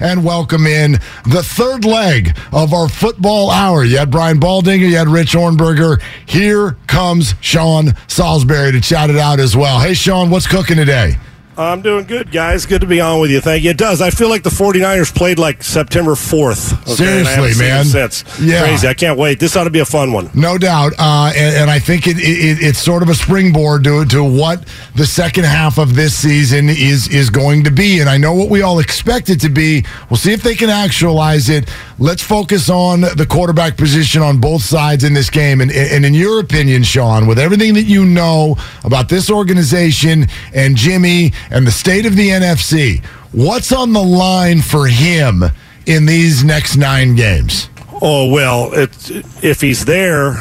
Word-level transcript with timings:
and 0.00 0.24
welcome 0.24 0.66
in 0.66 0.92
the 1.24 1.40
third 1.40 1.84
leg 1.84 2.36
of 2.52 2.74
our 2.74 2.88
football 2.88 3.48
hour. 3.48 3.84
You 3.84 3.98
had 3.98 4.10
Brian 4.10 4.40
Baldinger, 4.40 4.90
you 4.90 4.96
had 4.96 5.06
Rich 5.06 5.34
Hornberger. 5.34 6.02
Here 6.26 6.76
comes 6.88 7.34
Sean 7.40 7.94
Salisbury 8.08 8.72
to 8.72 8.80
chat 8.80 9.08
it 9.08 9.16
out 9.16 9.38
as 9.38 9.56
well. 9.56 9.78
Hey, 9.78 9.94
Sean, 9.94 10.30
what's 10.30 10.48
cooking 10.48 10.76
today? 10.76 11.14
I'm 11.56 11.82
doing 11.82 12.04
good, 12.04 12.32
guys. 12.32 12.66
Good 12.66 12.80
to 12.80 12.86
be 12.86 13.00
on 13.00 13.20
with 13.20 13.30
you. 13.30 13.40
Thank 13.40 13.62
you. 13.62 13.70
It 13.70 13.76
does. 13.76 14.00
I 14.00 14.10
feel 14.10 14.28
like 14.28 14.42
the 14.42 14.50
49ers 14.50 15.14
played 15.14 15.38
like 15.38 15.62
September 15.62 16.12
4th. 16.12 16.82
Okay? 16.82 16.94
Seriously, 16.94 17.64
man. 17.64 17.84
Since. 17.84 18.24
Yeah. 18.40 18.64
Crazy. 18.64 18.88
I 18.88 18.94
can't 18.94 19.16
wait. 19.16 19.38
This 19.38 19.56
ought 19.56 19.64
to 19.64 19.70
be 19.70 19.78
a 19.78 19.84
fun 19.84 20.12
one. 20.12 20.30
No 20.34 20.58
doubt. 20.58 20.94
Uh, 20.98 21.32
and, 21.36 21.56
and, 21.56 21.70
I 21.70 21.78
think 21.78 22.08
it, 22.08 22.18
it, 22.18 22.58
it's 22.60 22.80
sort 22.80 23.02
of 23.04 23.08
a 23.08 23.14
springboard 23.14 23.84
to, 23.84 24.04
to 24.06 24.24
what 24.24 24.66
the 24.96 25.06
second 25.06 25.44
half 25.44 25.78
of 25.78 25.94
this 25.94 26.16
season 26.16 26.68
is, 26.68 27.06
is 27.08 27.30
going 27.30 27.62
to 27.64 27.70
be. 27.70 28.00
And 28.00 28.10
I 28.10 28.16
know 28.16 28.34
what 28.34 28.50
we 28.50 28.62
all 28.62 28.80
expect 28.80 29.30
it 29.30 29.40
to 29.40 29.48
be. 29.48 29.84
We'll 30.10 30.16
see 30.16 30.32
if 30.32 30.42
they 30.42 30.56
can 30.56 30.70
actualize 30.70 31.48
it. 31.48 31.70
Let's 32.00 32.22
focus 32.22 32.68
on 32.68 33.02
the 33.02 33.26
quarterback 33.28 33.76
position 33.76 34.22
on 34.22 34.40
both 34.40 34.62
sides 34.62 35.04
in 35.04 35.14
this 35.14 35.30
game. 35.30 35.60
And, 35.60 35.70
and 35.70 36.04
in 36.04 36.14
your 36.14 36.40
opinion, 36.40 36.82
Sean, 36.82 37.28
with 37.28 37.38
everything 37.38 37.74
that 37.74 37.84
you 37.84 38.04
know 38.04 38.56
about 38.82 39.08
this 39.08 39.30
organization 39.30 40.26
and 40.52 40.76
Jimmy 40.76 41.32
and 41.50 41.66
the 41.66 41.70
state 41.70 42.06
of 42.06 42.16
the 42.16 42.30
NFC. 42.30 43.04
What's 43.32 43.72
on 43.72 43.92
the 43.92 44.02
line 44.02 44.60
for 44.62 44.86
him 44.86 45.44
in 45.86 46.06
these 46.06 46.44
next 46.44 46.76
nine 46.76 47.16
games? 47.16 47.68
Oh 48.00 48.30
well, 48.30 48.70
if 48.72 49.60
he's 49.60 49.84
there, 49.84 50.34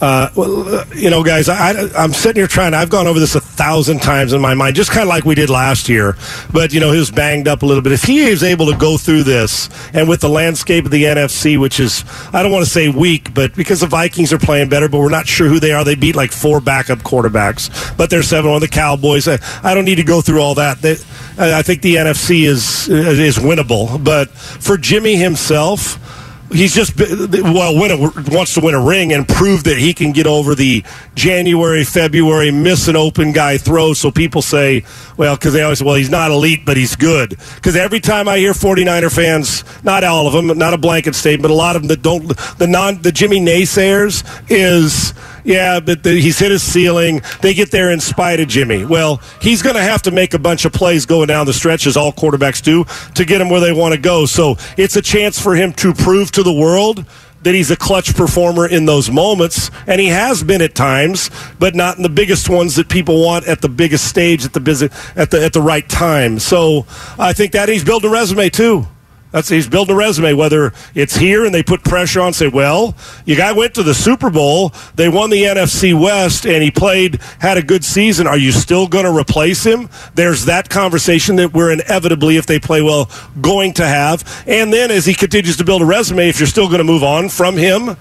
uh, 0.00 0.30
well, 0.34 0.86
you 0.94 1.10
know, 1.10 1.22
guys, 1.22 1.48
I, 1.48 1.72
am 2.02 2.14
sitting 2.14 2.40
here 2.40 2.46
trying. 2.46 2.72
I've 2.72 2.88
gone 2.88 3.06
over 3.06 3.20
this 3.20 3.34
a 3.34 3.40
thousand 3.40 4.00
times 4.00 4.32
in 4.32 4.40
my 4.40 4.54
mind, 4.54 4.74
just 4.74 4.90
kind 4.90 5.02
of 5.02 5.08
like 5.08 5.24
we 5.24 5.34
did 5.34 5.50
last 5.50 5.90
year. 5.90 6.16
But 6.52 6.72
you 6.72 6.80
know, 6.80 6.90
he 6.90 6.98
was 6.98 7.10
banged 7.10 7.46
up 7.46 7.62
a 7.62 7.66
little 7.66 7.82
bit. 7.82 7.92
If 7.92 8.04
he 8.04 8.20
is 8.20 8.42
able 8.42 8.72
to 8.72 8.78
go 8.78 8.96
through 8.96 9.24
this, 9.24 9.68
and 9.92 10.08
with 10.08 10.20
the 10.20 10.28
landscape 10.28 10.86
of 10.86 10.90
the 10.90 11.04
NFC, 11.04 11.60
which 11.60 11.78
is 11.80 12.04
I 12.32 12.42
don't 12.42 12.50
want 12.50 12.64
to 12.64 12.70
say 12.70 12.88
weak, 12.88 13.34
but 13.34 13.54
because 13.54 13.80
the 13.80 13.86
Vikings 13.86 14.32
are 14.32 14.38
playing 14.38 14.70
better, 14.70 14.88
but 14.88 15.00
we're 15.00 15.10
not 15.10 15.26
sure 15.26 15.48
who 15.48 15.60
they 15.60 15.72
are. 15.72 15.84
They 15.84 15.96
beat 15.96 16.16
like 16.16 16.32
four 16.32 16.60
backup 16.60 17.00
quarterbacks, 17.00 17.96
but 17.98 18.08
they're 18.08 18.22
seven 18.22 18.50
on 18.50 18.60
the 18.60 18.68
Cowboys. 18.68 19.28
I, 19.28 19.38
I 19.62 19.74
don't 19.74 19.84
need 19.84 19.96
to 19.96 20.04
go 20.04 20.22
through 20.22 20.40
all 20.40 20.54
that. 20.54 20.80
They, 20.80 20.96
I 21.38 21.62
think 21.62 21.82
the 21.82 21.96
NFC 21.96 22.44
is 22.44 22.88
is 22.88 23.36
winnable, 23.36 24.02
but 24.02 24.30
for 24.30 24.78
Jimmy 24.78 25.16
himself 25.16 25.98
he's 26.52 26.74
just 26.74 26.98
well 26.98 27.74
win 27.74 27.90
a, 27.90 27.96
wants 28.34 28.54
to 28.54 28.60
win 28.60 28.74
a 28.74 28.84
ring 28.84 29.12
and 29.12 29.26
prove 29.26 29.64
that 29.64 29.78
he 29.78 29.94
can 29.94 30.12
get 30.12 30.26
over 30.26 30.54
the 30.54 30.84
January 31.14 31.84
February 31.84 32.50
miss 32.50 32.88
an 32.88 32.96
open 32.96 33.32
guy 33.32 33.58
throw. 33.58 33.92
So 33.92 34.10
people 34.10 34.42
say 34.42 34.84
well 35.16 35.36
because 35.36 35.52
they 35.52 35.62
always 35.62 35.78
say 35.78 35.84
well 35.84 35.94
he's 35.94 36.10
not 36.10 36.30
elite 36.30 36.64
but 36.64 36.76
he's 36.76 36.96
good. 36.96 37.30
Because 37.56 37.76
every 37.76 38.00
time 38.00 38.28
I 38.28 38.38
hear 38.38 38.52
49er 38.52 39.14
fans 39.14 39.64
not 39.84 40.04
all 40.04 40.26
of 40.26 40.32
them 40.32 40.58
not 40.58 40.74
a 40.74 40.78
blanket 40.78 41.14
statement 41.14 41.42
but 41.42 41.50
a 41.50 41.54
lot 41.54 41.76
of 41.76 41.82
them 41.82 41.88
that 41.88 42.02
don't 42.02 42.26
the 42.58 42.66
non 42.66 43.02
the 43.02 43.12
Jimmy 43.12 43.40
naysayers 43.40 44.24
is 44.50 45.14
yeah, 45.44 45.80
but 45.80 46.02
the, 46.02 46.12
he's 46.12 46.38
hit 46.38 46.50
his 46.50 46.62
ceiling. 46.62 47.22
They 47.40 47.54
get 47.54 47.70
there 47.70 47.90
in 47.90 48.00
spite 48.00 48.40
of 48.40 48.48
Jimmy. 48.48 48.84
Well, 48.84 49.20
he's 49.40 49.62
going 49.62 49.76
to 49.76 49.82
have 49.82 50.02
to 50.02 50.10
make 50.10 50.34
a 50.34 50.38
bunch 50.38 50.64
of 50.64 50.72
plays 50.72 51.06
going 51.06 51.28
down 51.28 51.46
the 51.46 51.52
stretch, 51.52 51.86
as 51.86 51.96
all 51.96 52.12
quarterbacks 52.12 52.62
do, 52.62 52.84
to 53.14 53.24
get 53.24 53.40
him 53.40 53.48
where 53.48 53.60
they 53.60 53.72
want 53.72 53.94
to 53.94 54.00
go. 54.00 54.26
So 54.26 54.56
it's 54.76 54.96
a 54.96 55.02
chance 55.02 55.40
for 55.40 55.54
him 55.54 55.72
to 55.74 55.92
prove 55.94 56.30
to 56.32 56.42
the 56.42 56.52
world 56.52 57.04
that 57.42 57.54
he's 57.54 57.70
a 57.70 57.76
clutch 57.76 58.14
performer 58.14 58.66
in 58.66 58.84
those 58.84 59.10
moments, 59.10 59.70
and 59.86 60.00
he 60.00 60.08
has 60.08 60.42
been 60.42 60.60
at 60.60 60.74
times, 60.74 61.30
but 61.58 61.74
not 61.74 61.96
in 61.96 62.02
the 62.02 62.08
biggest 62.08 62.48
ones 62.48 62.76
that 62.76 62.88
people 62.88 63.24
want 63.24 63.46
at 63.46 63.62
the 63.62 63.68
biggest 63.68 64.06
stage 64.06 64.44
at 64.44 64.52
the 64.52 64.60
busy, 64.60 64.90
at 65.16 65.30
the 65.30 65.42
at 65.42 65.52
the 65.52 65.62
right 65.62 65.88
time. 65.88 66.38
So 66.38 66.86
I 67.18 67.32
think 67.32 67.52
that 67.52 67.68
he's 67.68 67.84
building 67.84 68.10
a 68.10 68.12
resume 68.12 68.50
too. 68.50 68.86
That's 69.32 69.48
he's 69.48 69.68
building 69.68 69.94
a 69.94 69.98
resume. 69.98 70.34
Whether 70.34 70.72
it's 70.94 71.16
here 71.16 71.44
and 71.44 71.54
they 71.54 71.62
put 71.62 71.84
pressure 71.84 72.20
on, 72.20 72.32
say, 72.32 72.48
well, 72.48 72.96
you 73.24 73.36
guy 73.36 73.52
went 73.52 73.74
to 73.74 73.82
the 73.82 73.94
Super 73.94 74.30
Bowl, 74.30 74.72
they 74.94 75.08
won 75.08 75.30
the 75.30 75.42
NFC 75.42 75.98
West, 75.98 76.46
and 76.46 76.62
he 76.62 76.70
played, 76.70 77.20
had 77.38 77.56
a 77.56 77.62
good 77.62 77.84
season. 77.84 78.26
Are 78.26 78.38
you 78.38 78.52
still 78.52 78.88
going 78.88 79.04
to 79.04 79.16
replace 79.16 79.64
him? 79.64 79.88
There's 80.14 80.46
that 80.46 80.68
conversation 80.68 81.36
that 81.36 81.52
we're 81.52 81.72
inevitably, 81.72 82.36
if 82.36 82.46
they 82.46 82.58
play 82.58 82.82
well, 82.82 83.10
going 83.40 83.74
to 83.74 83.86
have. 83.86 84.44
And 84.46 84.72
then 84.72 84.90
as 84.90 85.06
he 85.06 85.14
continues 85.14 85.56
to 85.58 85.64
build 85.64 85.82
a 85.82 85.86
resume, 85.86 86.28
if 86.28 86.40
you're 86.40 86.46
still 86.46 86.66
going 86.66 86.78
to 86.78 86.84
move 86.84 87.04
on 87.04 87.28
from 87.28 87.56
him, 87.56 87.96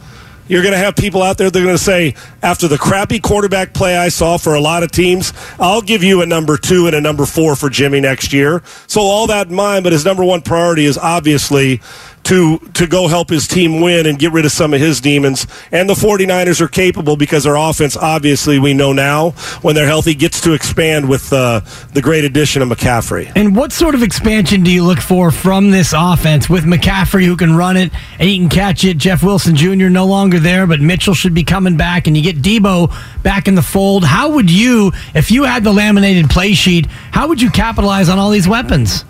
you're 0.50 0.64
going 0.64 0.74
to 0.74 0.80
have 0.80 0.98
people 0.98 1.24
out 1.24 1.38
there 1.38 1.50
that 1.50 1.58
are 1.58 1.64
going 1.64 1.78
to 1.78 1.82
say, 1.82 2.16
after 2.42 2.68
the 2.68 2.78
crappy 2.78 3.20
quarterback 3.20 3.74
play 3.74 3.96
I 3.96 4.10
saw 4.10 4.38
for 4.38 4.56
a 4.56 4.60
lot 4.60 4.84
of 4.84 4.92
teams, 4.92 5.32
I'll 5.60 5.82
give 5.82 6.04
you 6.04 6.22
a 6.22 6.26
number 6.26 6.58
two 6.58 6.88
and 6.88 6.96
a 6.96 7.02
number 7.02 7.26
four 7.26 7.56
for 7.56 7.70
Jimmy 7.70 8.02
next 8.02 8.34
year. 8.34 8.62
So 8.88 9.00
all 9.00 9.28
that 9.28 9.48
in 9.48 9.56
mind, 9.56 9.84
but 9.84 9.94
his 9.94 10.04
number 10.04 10.26
one 10.26 10.42
priority 10.42 10.86
is 10.86 10.98
obviously 10.98 11.82
to 12.30 12.60
to 12.76 12.86
go 12.86 13.08
help 13.08 13.30
his 13.30 13.48
team 13.48 13.82
win 13.82 14.06
and 14.06 14.20
get 14.20 14.32
rid 14.32 14.46
of 14.46 14.52
some 14.52 14.72
of 14.74 14.80
his 14.80 15.02
demons. 15.02 15.48
And 15.72 15.90
the 15.90 15.96
49ers 15.96 16.62
are 16.62 16.68
capable 16.68 17.18
because 17.18 17.44
their 17.44 17.56
offense, 17.56 17.98
obviously, 17.98 18.60
we 18.60 18.76
know 18.76 18.94
now, 18.94 19.32
when 19.64 19.74
they're 19.74 19.88
healthy, 19.88 20.14
gets 20.14 20.40
to 20.42 20.54
expand 20.54 21.10
with 21.10 21.34
uh, 21.34 21.62
the 21.94 22.04
great 22.04 22.24
addition 22.24 22.62
of 22.62 22.70
McCaffrey. 22.70 23.32
And 23.36 23.56
what 23.56 23.72
sort 23.72 23.96
of 23.96 24.04
expansion 24.04 24.64
do 24.64 24.72
you 24.72 24.84
look 24.84 25.00
for 25.00 25.32
from 25.32 25.72
this 25.72 25.92
offense 25.98 26.48
with 26.48 26.66
McCaffrey 26.66 27.26
who 27.26 27.36
can 27.36 27.56
run 27.56 27.78
it 27.78 27.92
and 28.20 28.30
he 28.30 28.38
can 28.38 28.50
catch 28.50 28.84
it? 28.84 28.98
Jeff 28.98 29.24
Wilson 29.24 29.56
Jr. 29.56 29.90
no 29.90 30.06
longer 30.06 30.40
there, 30.40 30.68
but 30.68 30.80
Mitchell 30.80 31.16
should 31.16 31.34
be 31.34 31.44
coming 31.44 31.78
back, 31.78 32.06
and 32.06 32.16
you 32.16 32.22
get 32.22 32.44
Deebo 32.44 32.94
back 33.24 33.48
in 33.48 33.56
the 33.56 33.64
fold. 33.64 34.04
How 34.04 34.30
would 34.30 34.52
you, 34.52 34.92
if 35.16 35.32
you 35.32 35.46
had 35.46 35.64
the 35.64 35.74
laminated 35.74 36.30
play 36.30 36.54
sheet, 36.54 36.86
how 37.12 37.28
would 37.28 37.42
you 37.42 37.50
capitalize 37.50 38.08
on 38.08 38.20
all 38.20 38.30
these 38.30 38.48
weapons? 38.48 39.04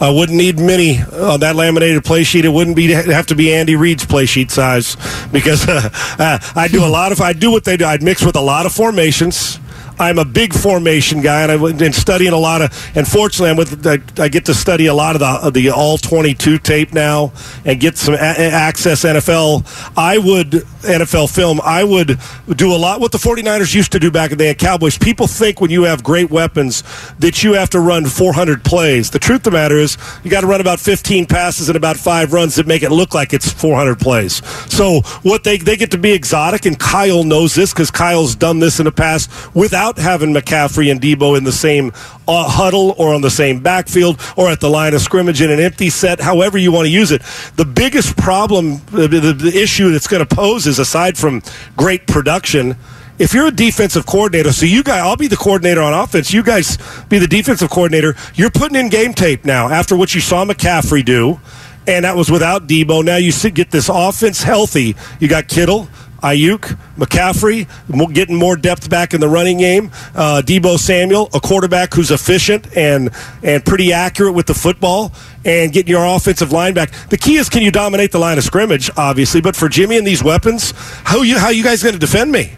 I 0.00 0.10
wouldn't 0.10 0.36
need 0.36 0.58
many 0.58 1.00
on 1.00 1.40
that 1.40 1.56
laminated 1.56 2.04
play 2.04 2.24
sheet. 2.24 2.44
It 2.44 2.50
wouldn't 2.50 2.76
be 2.76 2.88
have 2.92 3.26
to 3.26 3.34
be 3.34 3.52
Andy 3.52 3.76
Reid's 3.76 4.04
play 4.04 4.26
sheet 4.26 4.50
size 4.50 4.96
because 5.32 5.66
uh, 5.68 5.88
uh, 6.18 6.38
I 6.54 6.68
do 6.68 6.84
a 6.84 6.88
lot 6.88 7.12
of 7.12 7.20
I 7.20 7.32
do 7.32 7.50
what 7.50 7.64
they 7.64 7.76
do. 7.76 7.84
I'd 7.84 8.02
mix 8.02 8.24
with 8.24 8.36
a 8.36 8.40
lot 8.40 8.66
of 8.66 8.72
formations. 8.72 9.58
I'm 9.98 10.18
a 10.18 10.24
big 10.24 10.52
formation 10.52 11.20
guy, 11.22 11.42
and 11.42 11.52
I've 11.52 11.78
been 11.78 11.92
studying 11.92 12.32
a 12.32 12.38
lot 12.38 12.62
of. 12.62 12.92
And 12.94 13.06
fortunately, 13.06 13.50
I'm 13.50 13.56
with. 13.56 13.86
I, 14.20 14.28
get 14.28 14.46
to 14.46 14.54
study 14.54 14.86
a 14.86 14.94
lot 14.94 15.14
of 15.14 15.20
the 15.20 15.26
of 15.26 15.54
the 15.54 15.70
all 15.70 15.98
22 15.98 16.58
tape 16.58 16.92
now, 16.92 17.32
and 17.64 17.80
get 17.80 17.96
some 17.96 18.14
a- 18.14 18.16
access 18.16 19.04
NFL. 19.04 19.64
I 19.96 20.18
would 20.18 20.50
NFL 20.82 21.34
film. 21.34 21.60
I 21.62 21.84
would 21.84 22.18
do 22.56 22.74
a 22.74 22.76
lot 22.76 23.00
what 23.00 23.12
the 23.12 23.18
49ers 23.18 23.74
used 23.74 23.92
to 23.92 23.98
do 23.98 24.10
back 24.10 24.32
in 24.32 24.38
the 24.38 24.44
day 24.44 24.54
Cowboys. 24.54 24.98
People 24.98 25.26
think 25.26 25.60
when 25.60 25.70
you 25.70 25.84
have 25.84 26.02
great 26.02 26.30
weapons 26.30 26.82
that 27.18 27.42
you 27.44 27.52
have 27.54 27.70
to 27.70 27.80
run 27.80 28.06
400 28.06 28.64
plays. 28.64 29.10
The 29.10 29.18
truth 29.18 29.38
of 29.38 29.44
the 29.44 29.50
matter 29.52 29.76
is, 29.76 29.96
you 30.24 30.30
got 30.30 30.40
to 30.40 30.46
run 30.46 30.60
about 30.60 30.80
15 30.80 31.26
passes 31.26 31.68
and 31.68 31.76
about 31.76 31.96
five 31.96 32.32
runs 32.32 32.56
that 32.56 32.66
make 32.66 32.82
it 32.82 32.90
look 32.90 33.14
like 33.14 33.32
it's 33.32 33.50
400 33.52 33.98
plays. 33.98 34.44
So 34.72 35.00
what 35.22 35.44
they 35.44 35.58
they 35.58 35.76
get 35.76 35.90
to 35.92 35.98
be 35.98 36.12
exotic, 36.12 36.66
and 36.66 36.78
Kyle 36.78 37.24
knows 37.24 37.54
this 37.54 37.72
because 37.72 37.90
Kyle's 37.90 38.34
done 38.34 38.58
this 38.58 38.80
in 38.80 38.84
the 38.84 38.92
past 38.92 39.30
without 39.54 39.85
without 39.86 40.02
having 40.02 40.34
McCaffrey 40.34 40.90
and 40.90 41.00
Deebo 41.00 41.36
in 41.36 41.44
the 41.44 41.52
same 41.52 41.92
uh, 42.26 42.48
huddle 42.48 42.94
or 42.98 43.14
on 43.14 43.20
the 43.20 43.30
same 43.30 43.60
backfield 43.60 44.20
or 44.36 44.48
at 44.48 44.60
the 44.60 44.68
line 44.68 44.94
of 44.94 45.00
scrimmage 45.00 45.40
in 45.40 45.50
an 45.50 45.60
empty 45.60 45.90
set, 45.90 46.20
however 46.20 46.58
you 46.58 46.72
want 46.72 46.86
to 46.86 46.90
use 46.90 47.10
it. 47.12 47.22
The 47.56 47.64
biggest 47.64 48.16
problem, 48.16 48.78
the, 48.86 49.06
the, 49.08 49.32
the 49.32 49.52
issue 49.56 49.90
that's 49.90 50.06
going 50.06 50.26
to 50.26 50.34
pose 50.34 50.66
is 50.66 50.78
aside 50.78 51.16
from 51.16 51.42
great 51.76 52.06
production, 52.06 52.76
if 53.18 53.32
you're 53.32 53.46
a 53.46 53.50
defensive 53.50 54.04
coordinator, 54.04 54.52
so 54.52 54.66
you 54.66 54.82
guys, 54.82 55.00
I'll 55.00 55.16
be 55.16 55.28
the 55.28 55.36
coordinator 55.38 55.80
on 55.80 55.94
offense. 55.94 56.34
You 56.34 56.42
guys 56.42 56.76
be 57.08 57.18
the 57.18 57.26
defensive 57.26 57.70
coordinator. 57.70 58.14
You're 58.34 58.50
putting 58.50 58.78
in 58.78 58.90
game 58.90 59.14
tape 59.14 59.46
now 59.46 59.68
after 59.68 59.96
what 59.96 60.14
you 60.14 60.20
saw 60.20 60.44
McCaffrey 60.44 61.02
do, 61.02 61.40
and 61.86 62.04
that 62.04 62.14
was 62.14 62.30
without 62.30 62.66
Deebo. 62.66 63.02
Now 63.02 63.16
you 63.16 63.32
get 63.50 63.70
this 63.70 63.88
offense 63.88 64.42
healthy. 64.42 64.96
You 65.18 65.28
got 65.28 65.48
Kittle, 65.48 65.88
Aiyuk, 66.22 66.78
McCaffrey, 66.96 67.66
getting 68.12 68.36
more 68.36 68.56
depth 68.56 68.88
back 68.88 69.14
in 69.14 69.20
the 69.20 69.28
running 69.28 69.58
game. 69.58 69.90
Uh, 70.14 70.42
Deebo 70.44 70.78
Samuel, 70.78 71.28
a 71.34 71.40
quarterback 71.40 71.94
who's 71.94 72.10
efficient 72.10 72.76
and 72.76 73.10
and 73.42 73.64
pretty 73.64 73.92
accurate 73.92 74.34
with 74.34 74.46
the 74.46 74.54
football, 74.54 75.12
and 75.44 75.72
getting 75.72 75.90
your 75.90 76.04
offensive 76.04 76.52
line 76.52 76.74
back. 76.74 76.90
The 77.08 77.18
key 77.18 77.36
is 77.36 77.48
can 77.48 77.62
you 77.62 77.70
dominate 77.70 78.12
the 78.12 78.18
line 78.18 78.38
of 78.38 78.44
scrimmage, 78.44 78.90
obviously, 78.96 79.40
but 79.40 79.56
for 79.56 79.68
Jimmy 79.68 79.96
and 79.98 80.06
these 80.06 80.22
weapons, 80.22 80.72
how 81.04 81.22
you 81.22 81.38
how 81.38 81.50
you 81.50 81.62
guys 81.62 81.82
going 81.82 81.94
to 81.94 81.98
defend 81.98 82.32
me? 82.32 82.56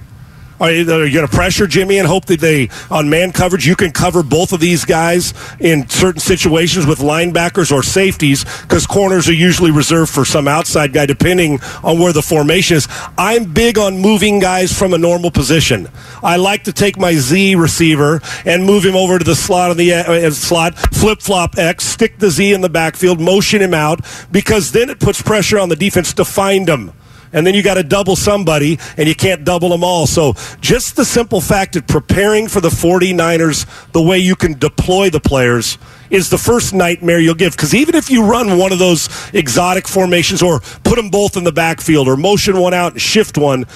Are 0.60 0.72
you, 0.72 0.78
you 0.78 0.84
going 0.84 1.26
to 1.26 1.28
pressure 1.28 1.66
Jimmy 1.66 1.98
and 1.98 2.06
hope 2.06 2.24
that 2.26 2.40
they, 2.40 2.68
on 2.90 3.08
man 3.08 3.32
coverage, 3.32 3.66
you 3.66 3.76
can 3.76 3.92
cover 3.92 4.22
both 4.22 4.52
of 4.52 4.60
these 4.60 4.84
guys 4.84 5.32
in 5.60 5.88
certain 5.88 6.20
situations 6.20 6.84
with 6.84 6.98
linebackers 6.98 7.70
or 7.70 7.82
safeties 7.82 8.44
because 8.62 8.86
corners 8.86 9.28
are 9.28 9.34
usually 9.34 9.70
reserved 9.70 10.10
for 10.10 10.24
some 10.24 10.48
outside 10.48 10.92
guy 10.92 11.06
depending 11.06 11.60
on 11.84 11.98
where 11.98 12.12
the 12.12 12.22
formation 12.22 12.76
is. 12.76 12.88
I'm 13.16 13.52
big 13.52 13.78
on 13.78 13.98
moving 13.98 14.40
guys 14.40 14.76
from 14.76 14.94
a 14.94 14.98
normal 14.98 15.30
position. 15.30 15.88
I 16.22 16.36
like 16.36 16.64
to 16.64 16.72
take 16.72 16.98
my 16.98 17.14
Z 17.14 17.54
receiver 17.54 18.20
and 18.44 18.64
move 18.64 18.84
him 18.84 18.96
over 18.96 19.18
to 19.18 19.24
the 19.24 19.36
slot 19.36 19.70
of 19.70 19.76
the 19.76 19.92
uh, 19.92 20.30
slot, 20.30 20.76
flip 20.76 21.20
flop 21.20 21.56
X, 21.56 21.84
stick 21.84 22.18
the 22.18 22.30
Z 22.30 22.52
in 22.52 22.62
the 22.62 22.68
backfield, 22.68 23.20
motion 23.20 23.62
him 23.62 23.74
out 23.74 24.00
because 24.32 24.72
then 24.72 24.90
it 24.90 24.98
puts 24.98 25.22
pressure 25.22 25.58
on 25.58 25.68
the 25.68 25.76
defense 25.76 26.12
to 26.14 26.24
find 26.24 26.68
him 26.68 26.92
and 27.32 27.46
then 27.46 27.54
you 27.54 27.62
got 27.62 27.74
to 27.74 27.82
double 27.82 28.16
somebody, 28.16 28.78
and 28.96 29.08
you 29.08 29.14
can't 29.14 29.44
double 29.44 29.68
them 29.68 29.84
all. 29.84 30.06
So 30.06 30.34
just 30.60 30.96
the 30.96 31.04
simple 31.04 31.40
fact 31.40 31.76
of 31.76 31.86
preparing 31.86 32.48
for 32.48 32.60
the 32.60 32.68
49ers 32.68 33.92
the 33.92 34.02
way 34.02 34.18
you 34.18 34.36
can 34.36 34.58
deploy 34.58 35.10
the 35.10 35.20
players 35.20 35.78
is 36.10 36.30
the 36.30 36.38
first 36.38 36.72
nightmare 36.72 37.20
you'll 37.20 37.34
give. 37.34 37.52
Because 37.52 37.74
even 37.74 37.94
if 37.94 38.10
you 38.10 38.24
run 38.24 38.58
one 38.58 38.72
of 38.72 38.78
those 38.78 39.08
exotic 39.34 39.86
formations 39.86 40.42
or 40.42 40.60
put 40.84 40.96
them 40.96 41.10
both 41.10 41.36
in 41.36 41.44
the 41.44 41.52
backfield 41.52 42.08
or 42.08 42.16
motion 42.16 42.58
one 42.58 42.74
out 42.74 42.92
and 42.92 43.00
shift 43.00 43.36
one, 43.36 43.66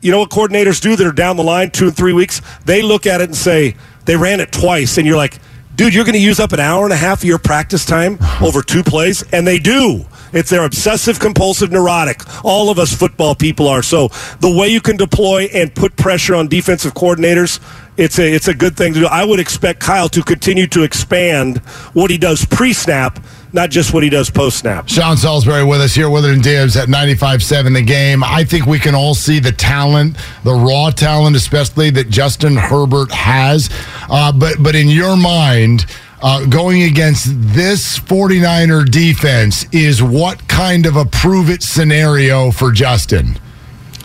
you 0.00 0.12
know 0.12 0.20
what 0.20 0.30
coordinators 0.30 0.80
do 0.80 0.94
that 0.94 1.06
are 1.06 1.12
down 1.12 1.36
the 1.36 1.42
line 1.42 1.70
two 1.70 1.86
and 1.86 1.96
three 1.96 2.12
weeks? 2.12 2.40
They 2.64 2.82
look 2.82 3.06
at 3.06 3.20
it 3.20 3.24
and 3.24 3.36
say, 3.36 3.74
they 4.04 4.16
ran 4.16 4.40
it 4.40 4.52
twice, 4.52 4.96
and 4.96 5.06
you're 5.06 5.16
like, 5.16 5.38
dude, 5.74 5.92
you're 5.94 6.04
going 6.04 6.14
to 6.14 6.20
use 6.20 6.40
up 6.40 6.52
an 6.52 6.60
hour 6.60 6.84
and 6.84 6.92
a 6.92 6.96
half 6.96 7.18
of 7.20 7.24
your 7.24 7.38
practice 7.38 7.84
time 7.84 8.18
over 8.40 8.62
two 8.62 8.82
plays, 8.82 9.22
and 9.32 9.46
they 9.46 9.58
do. 9.58 10.06
It's 10.32 10.50
their 10.50 10.64
obsessive 10.64 11.18
compulsive 11.18 11.70
neurotic. 11.70 12.22
All 12.44 12.70
of 12.70 12.78
us 12.78 12.94
football 12.94 13.34
people 13.34 13.68
are. 13.68 13.82
So 13.82 14.08
the 14.40 14.54
way 14.54 14.68
you 14.68 14.80
can 14.80 14.96
deploy 14.96 15.44
and 15.54 15.74
put 15.74 15.96
pressure 15.96 16.34
on 16.34 16.48
defensive 16.48 16.94
coordinators, 16.94 17.60
it's 17.96 18.18
a 18.18 18.32
it's 18.32 18.48
a 18.48 18.54
good 18.54 18.76
thing 18.76 18.94
to 18.94 19.00
do. 19.00 19.06
I 19.06 19.24
would 19.24 19.40
expect 19.40 19.80
Kyle 19.80 20.08
to 20.10 20.22
continue 20.22 20.66
to 20.68 20.82
expand 20.82 21.58
what 21.94 22.10
he 22.10 22.18
does 22.18 22.44
pre-snap, 22.44 23.18
not 23.52 23.70
just 23.70 23.92
what 23.92 24.04
he 24.04 24.08
does 24.08 24.30
post-snap. 24.30 24.88
Sean 24.88 25.16
Salisbury 25.16 25.64
with 25.64 25.80
us 25.80 25.94
here, 25.94 26.08
Withers 26.08 26.34
and 26.34 26.42
Dibs 26.42 26.76
at 26.76 26.88
95.7 26.88 27.74
The 27.74 27.82
Game. 27.82 28.22
I 28.22 28.44
think 28.44 28.66
we 28.66 28.78
can 28.78 28.94
all 28.94 29.14
see 29.14 29.40
the 29.40 29.50
talent, 29.50 30.16
the 30.44 30.54
raw 30.54 30.90
talent, 30.90 31.34
especially 31.34 31.90
that 31.90 32.08
Justin 32.08 32.56
Herbert 32.56 33.10
has. 33.10 33.68
Uh, 34.08 34.30
but 34.30 34.62
but 34.62 34.76
in 34.76 34.88
your 34.88 35.16
mind 35.16 35.86
uh, 36.22 36.44
going 36.46 36.82
against 36.82 37.26
this 37.28 37.98
49er 37.98 38.90
defense 38.90 39.66
is 39.72 40.02
what 40.02 40.48
kind 40.48 40.86
of 40.86 40.96
a 40.96 41.04
prove 41.04 41.50
it 41.50 41.62
scenario 41.62 42.50
for 42.50 42.72
Justin? 42.72 43.38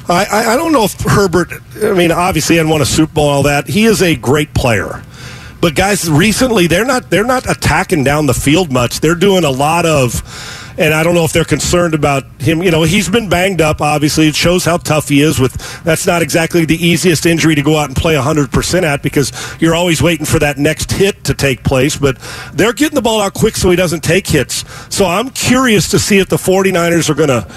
I, 0.09 0.53
I 0.53 0.55
don't 0.57 0.73
know 0.73 0.83
if 0.83 0.99
Herbert, 0.99 1.49
I 1.81 1.93
mean, 1.93 2.11
obviously, 2.11 2.57
and 2.57 2.69
won 2.69 2.81
a 2.81 2.85
Super 2.85 3.13
Bowl, 3.13 3.29
all 3.29 3.43
that. 3.43 3.67
He 3.67 3.85
is 3.85 4.01
a 4.01 4.15
great 4.15 4.53
player. 4.53 5.03
But 5.61 5.75
guys, 5.75 6.11
recently 6.11 6.67
they're 6.67 6.83
not 6.83 7.09
they're 7.09 7.23
not 7.23 7.49
attacking 7.49 8.03
down 8.03 8.25
the 8.25 8.33
field 8.33 8.69
much. 8.69 8.99
They're 8.99 9.15
doing 9.15 9.45
a 9.45 9.49
lot 9.49 9.85
of 9.85 10.21
and 10.77 10.93
I 10.93 11.03
don't 11.03 11.15
know 11.15 11.23
if 11.23 11.33
they're 11.33 11.43
concerned 11.43 11.93
about 11.93 12.23
him. 12.41 12.63
You 12.63 12.71
know, 12.71 12.83
he's 12.83 13.09
been 13.09 13.29
banged 13.29 13.61
up. 13.61 13.81
Obviously, 13.81 14.27
it 14.27 14.35
shows 14.35 14.65
how 14.65 14.77
tough 14.77 15.09
he 15.09 15.21
is. 15.21 15.39
With 15.39 15.83
that's 15.83 16.05
not 16.05 16.21
exactly 16.21 16.65
the 16.65 16.75
easiest 16.75 17.25
injury 17.25 17.55
to 17.55 17.61
go 17.61 17.77
out 17.77 17.89
and 17.89 17.95
play 17.95 18.15
100 18.15 18.51
percent 18.51 18.85
at 18.85 19.03
because 19.03 19.31
you're 19.59 19.75
always 19.75 20.01
waiting 20.01 20.25
for 20.25 20.39
that 20.39 20.57
next 20.57 20.91
hit 20.91 21.23
to 21.25 21.33
take 21.33 21.63
place. 21.63 21.97
But 21.97 22.17
they're 22.53 22.73
getting 22.73 22.95
the 22.95 23.01
ball 23.01 23.21
out 23.21 23.33
quick 23.33 23.55
so 23.55 23.69
he 23.69 23.75
doesn't 23.75 24.03
take 24.03 24.27
hits. 24.27 24.63
So 24.93 25.05
I'm 25.05 25.29
curious 25.29 25.89
to 25.91 25.99
see 25.99 26.19
if 26.19 26.29
the 26.29 26.37
49ers 26.37 27.09
are 27.09 27.15
going 27.15 27.29
to 27.29 27.47